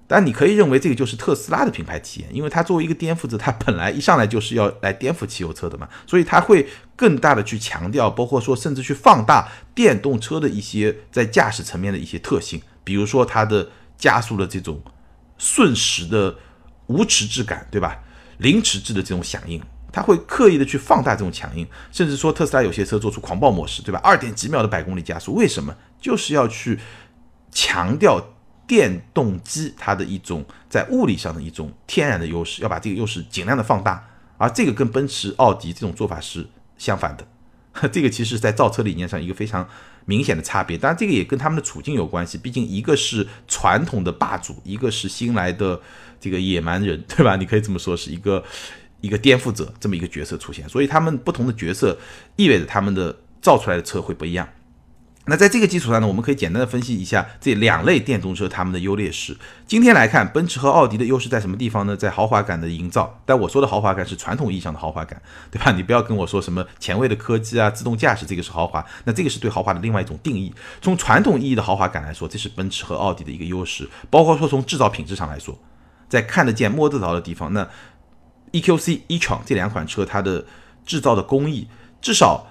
[0.07, 14.81] 但你可以认为这个就是特斯拉的品牌体验，因为它作为一个颠覆者，它本来一上来就是要来颠覆汽油车的嘛，所以它会更大的去强调，包括说甚至去放大电动车的一些在驾驶层面的一些特性，比如说它的加速的这种
[15.37, 16.35] 瞬时的
[16.87, 17.99] 无迟滞感，对吧？
[18.39, 19.61] 零迟滞的这种响应。
[19.99, 23.99] 他会刻意的去放大这种强硬，甚至说特斯拉有些车做出狂暴模式，对吧？
[24.01, 25.75] 二点几秒的百公里加速，为什么？
[25.99, 26.79] 就是要去
[27.51, 28.21] 强调
[28.65, 34.07] 电动机它的一种在物理上的一种天然的优势，要把这个优势尽量的放大。
[34.37, 36.47] 而这个跟奔驰、奥迪这种做法是
[36.77, 37.27] 相反的。
[37.91, 39.67] 这个其实，在造车理念上一个非常
[40.05, 40.77] 明显的差别。
[40.77, 45.79] 当然，这个也跟他们的处境有关系，毕竟一个是传统的霸主，一个是新来的
[46.21, 47.35] 这个野蛮人，对吧？
[47.35, 48.41] 你可以这么说，是一个。
[49.01, 51.97] 一个颠覆者这么一个角色出现，所以他们不同的角色
[52.35, 54.47] 意味着他们的造出来的车会不一样。
[55.25, 59.37] 那在这个基础上呢，我们可以简单的分析一下这两类电动车它们的优劣势。
[59.67, 61.95] 今天来看，奔驰和奥迪的优势在什么地方呢？
[61.95, 63.21] 在豪华感的营造。
[63.27, 65.21] 但我说的豪华感是传统意义上的豪华感，
[65.51, 65.71] 对吧？
[65.73, 68.83] 你不要跟我说什么前卫的科技啊、自动驾驶，这个是豪华。
[69.03, 70.51] 那这个是对豪华的另外一种定义。
[70.81, 73.87] 从传统意义的豪华感来说，这是奔驰和奥迪的一个优势。
[74.09, 75.55] 包括说从制造品质上来说，
[76.07, 77.67] 在看得见摸得着的地方，那。
[78.51, 80.45] EQC、e-tron 这两款车，它的
[80.85, 81.67] 制造的工艺，
[82.01, 82.47] 至少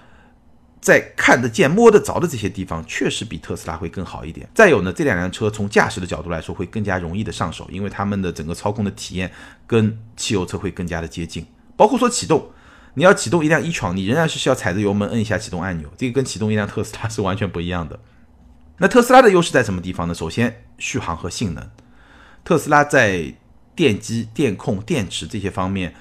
[0.80, 4.48] 在看得见、摸得着的这些地方，确实比特斯拉会更好一点。
[4.54, 9.30] 再有呢，这两辆车从驾驶的角度来说，会更加容易的上手，因为它们的整个操控的体验
[9.66, 11.44] 跟汽油车会更加的接近。
[11.76, 12.50] 包括说启动，
[12.94, 17.98] 你要启动一辆 e-tron，你仍然是需要踩着油门摁一下启动按钮，这个跟启动一辆特斯拉是完全不一样的。
[18.78, 20.14] 那特斯拉的优势在什么地方呢？
[20.14, 21.68] 首先，续航和性能，
[22.44, 23.34] 特斯拉在
[23.78, 25.94] 电机、电控、电池这些方面，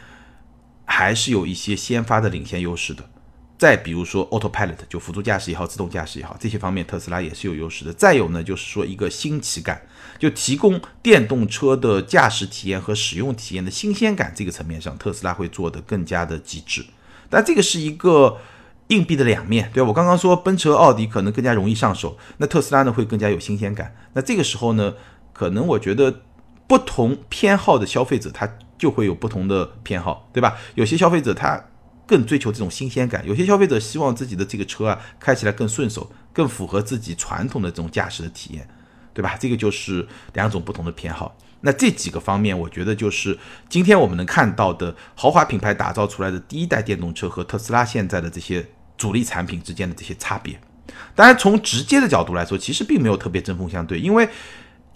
[0.84, 3.07] 还是有一些先发的领先优势的。
[3.55, 7.93] 再比如说 Autopilot，就辅助驾驶也好，自动驾驶也好，这些方面特斯拉也是有优势的。
[7.93, 9.80] 再有呢，就是说一个新奇感，
[10.17, 16.84] 就提供电动车的驾驶体验和使用体验的新鲜感这个层面上，特斯拉会做得更加的极致。
[17.30, 18.38] 但这个是一个
[18.88, 19.88] 硬币的两面，对吧？
[19.88, 23.95] 我刚刚说奔驰和奥迪可能更加容易上手，那特斯拉呢会更加有新鲜感。
[24.13, 24.95] 那这个时候呢，
[25.32, 26.21] 可能我觉得
[26.68, 28.47] 不同偏好的消费者他
[28.78, 30.55] 就会有不同的偏好，对吧？
[30.76, 31.63] 有些消费者他。
[32.09, 38.65] 更追求这种新鲜感，有些消费者希望自己的这个车啊开起来更顺手，更符合自己传统的这种驾驶的体验，
[39.13, 39.36] 对吧？
[39.38, 41.36] 这个就是两种不同的偏好。
[41.59, 43.38] 那这几个方面，我觉得就是
[43.68, 48.65] 今天我们能看到的豪华品牌打造出来的第一代电动车和特斯拉现在的这些
[48.97, 50.57] 主力产品之间的这些差别。
[51.13, 54.30] 当然，从直接的角度来说，其实并没有特别针锋相对，因为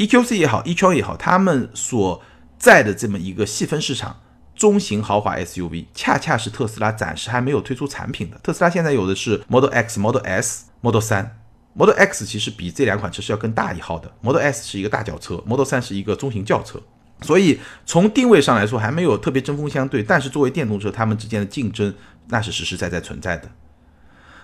[0.07, 2.23] EQC 也好，e-tron 也好，他们所
[2.57, 4.19] 在的这么一个细分市场。
[4.55, 8.37] 中型豪华 SUV 恰恰是特斯拉暂时还没有推出产品的。
[8.43, 11.29] 特斯拉现在有的是 Model X、Model S、Model 3。
[11.73, 14.11] Model X 其实比这两款车是要更大一号的。
[14.21, 16.79] Model S 是一个大轿车，Model 3是一个中型轿车。
[17.21, 20.03] 所以从定位上来说还没有特别针锋相对。
[20.03, 21.93] 但是作为电动车，它们之间的竞争
[22.27, 23.49] 那是实实在在存在的。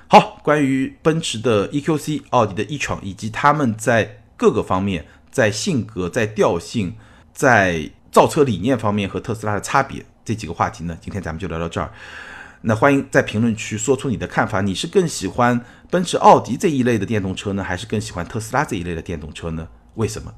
[0.08, 5.06] 好，关于奔驰的 EQC、奥迪的 e-tron 以及他们在各个方面，
[5.38, 6.96] 在性格、在调性、
[7.32, 11.94] 在造车理念方面和特斯拉的差别这几个话题呢，今天咱们就聊到这儿。
[12.62, 19.68] 那欢迎在评论区说出你的看法，你是更喜欢奔驰、奥迪这一类的电动车呢，还是更喜欢特斯拉这一类的电动车呢？
[19.94, 20.34] 为什么？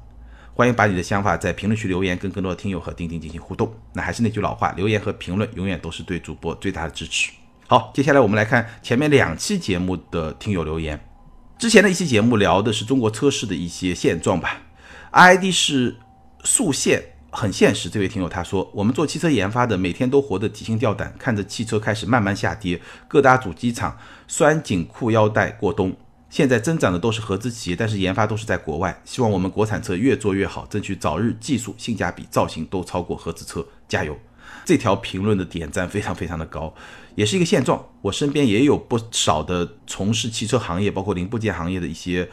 [0.52, 3.74] 欢迎把你的想法在评论区留言，跟更多的听友和钉钉进行互动。
[3.94, 7.32] 那还是那句老话，留言和评论永远都是对主播最大的支持。
[7.66, 11.00] 好，接下来我们来看前面两期节目的听友留言。
[11.56, 14.60] 之前的一期节目聊的是中国车市的一些现状吧
[15.12, 15.96] ，ID 是
[16.44, 17.02] 速线。
[17.32, 23.96] 很现实，这位听友他说，我们做汽车研发的，每天都活得提心吊胆，看着汽车开始慢慢下跌，各大主机厂
[24.26, 25.96] 拴紧裤腰带过冬。
[26.28, 29.00] 现在增长的都是合资企业，但是研发都是在国外。
[29.04, 34.18] 希望我们国产车越做越好，争取早日技术、性价比、造型都超过合资车，加油！
[34.64, 36.74] 这条评论的点赞非常非常的高，
[37.14, 37.80] 也是一个现状。
[38.02, 42.28] 我身边也有不少的从事汽车行业，包括零部件行业的一些。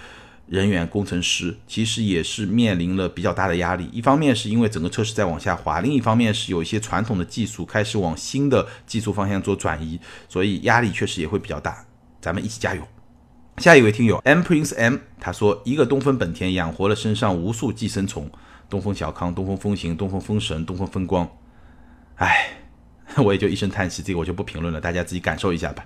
[0.48, 11.86] 人员工程师其实也是面临了比较大的压力，一方面是因为整个车市在往下滑，另一方面是有一些传统的技术开始往新的技术方向做转移，所以压力确实也会比较大。
[12.22, 12.82] 咱们一起加油！
[13.58, 18.30] 下一位听友 M Prince M 他说，一个东风本田养活了身上无数寄生虫，
[18.70, 21.30] 东风小康、东风风行、东风风神、东风风光，
[22.16, 22.67] 唉。
[23.24, 25.86] 我也就一声叹息，这个我就不评论了，大家自己感受一下吧。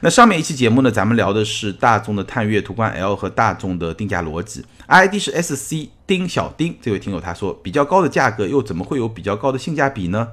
[0.00, 4.64] 那上面一期节目呢，咱们聊的是大众的探岳、途观 L 和大众的定价逻辑。
[4.88, 10.28] ID 是 SC 丁小丁，这位听友他说，比较高的价格又怎么会有比较高的性价比呢？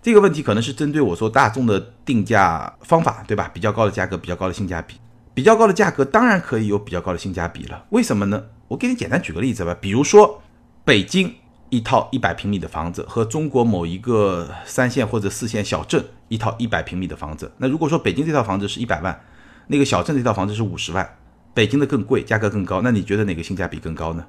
[0.00, 3.50] 这个问题可能是针对我说大众的定价方法，对吧？
[3.52, 4.94] 比较高的价格，比较高的性价比，
[5.34, 7.84] 比较高的价格当然可以有比较高的性价比了。
[7.90, 8.44] 为什么呢？
[8.68, 10.42] 我给你简单举个例子吧，比如说
[10.84, 11.34] 北京。
[11.70, 19.20] 一套一百平米的房子和中国某一个三线或者四线小镇一套一百平米的房子，那如果说北京这套房子是一百万，
[19.66, 21.16] 那个小镇这套房子是五十万，
[21.52, 24.26] 北京的更贵，价格更高，那你觉得哪个性价比更高呢？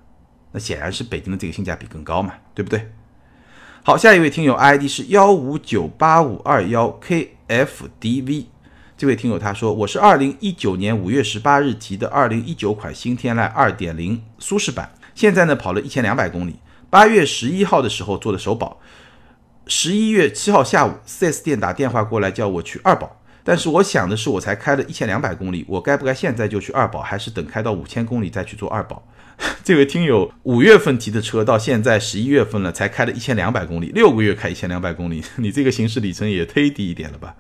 [0.52, 2.92] 那显然是北京的这个性价比更高嘛，对不对？
[3.84, 8.46] 好，下一位听友 ID 是幺五九八五二幺 KFDV，
[8.98, 16.56] 这位听友他说，我是二零一九年五月十八日提的二零一九款新天籁二点零舒适版，现在呢跑了一千两百公里。
[16.90, 18.80] 八月十一号的时候做的首保，
[19.68, 29.08] 十一月七号下午四 S 店打电话过来叫我去二保，但是我想的是，我才开了一千两百公里，我该不该现在就去二保，还是等开到五千公里再去做二保？
[29.64, 37.36] 这位听友五月份提的车，到现在十一月份了，才开了一千两百公里，六个月开一千两百公里， 你这个行驶里程也忒低一点了吧？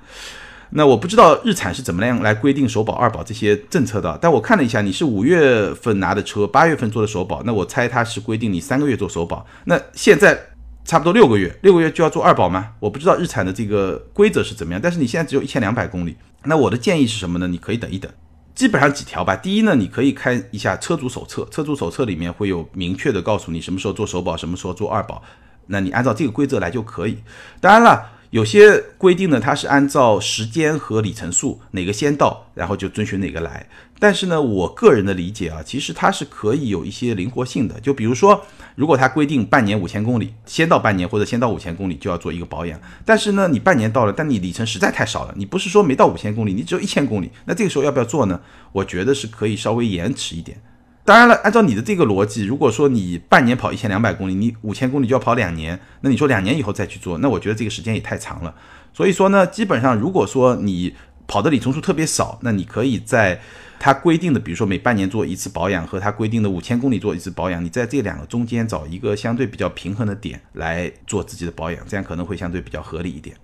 [0.71, 10.39] 那我不知道日产是怎么样来规定首保、二保这些政策的，但我看了一下，你是五月份拿的车，八月份做的首保，那我猜它是规定你三个月做首保，那现在
[10.85, 12.73] 差不多六个月，六个月就要做二保吗？
[12.79, 17.47] 我不知道日产的这个规则是怎么样，但是你现在只有一千两百公里，那我的建议是什么呢？
[17.47, 18.11] 你可以等一等，
[18.53, 19.35] 基本上几条吧。
[19.35, 25.23] 第一呢，你可以看一下车主手册，车主手册里面会有明确的告诉你什么时候做首保，什么时候做二保，
[25.65, 27.17] 那你按照这个规则来就可以。
[27.59, 28.18] 当然了。
[28.31, 33.67] 有些规定呢，它是按照时间和里程数哪个先到，然后就遵循哪个来。
[33.97, 37.79] 但是呢，我个人的理解啊，其实它是可以有一些灵活性的。
[37.79, 42.79] 就比如说，如果它规定半年五千公里，先到半年或者先到五千公里就要做一个保养。
[43.03, 48.39] 但是呢，你半年到了，但你里程实在太少了，你不是说没到五千公里，你只有一千公里，那这个时候要不要做呢？
[48.71, 50.61] 我觉得是可以稍微延迟一点。
[51.09, 58.53] 当然了，按照你的这个逻辑，如果说你半年跑一千两百公里，你五千公里就要跑两年，那你说两年以后再去做，那我觉得这个时间也太长了。
[58.93, 60.93] 所以说呢，基本上如果说你
[61.25, 63.41] 跑的里程数特别少，那你可以在
[63.79, 73.35] 它规定的，比如说每半年做一次保养，和它规定的五千公里做一次保养，你在这两个中间找一个相对比较平衡的点来做自己的保养，这样可能会相对比较合理一点。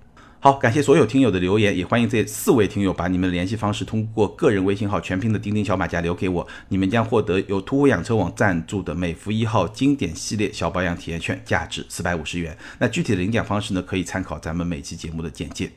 [0.46, 12.56] 好，感谢所有听友的留言，也欢迎这四位听友把你们的联系方式通过个人微信号全拼的钉钉小马甲留给我，你们将获得由途虎养车网赞助的美孚一号经典系列小保养体验券，价值四百五十元。
[12.78, 15.72] 那具体的领奖方式呢，可以参考咱们每期节目的简介。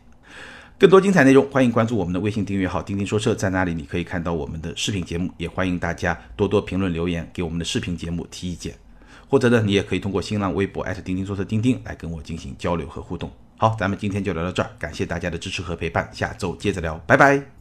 [0.79, 8.75] 更多精彩内容，欢迎关注我们的微信订阅号“钉钉说车”，在那里你可以看到我们的视频节目，也欢迎大家多多评论留言，给我们的视频节目提意见，
[9.31, 13.33] 或者呢，你也可以通过新浪微博钉钉说车钉钉来跟我进行交流和互动。
[13.59, 17.58] 好，咱们今天就聊到这儿，感谢大家的支持和陪伴，下周接着聊，拜拜。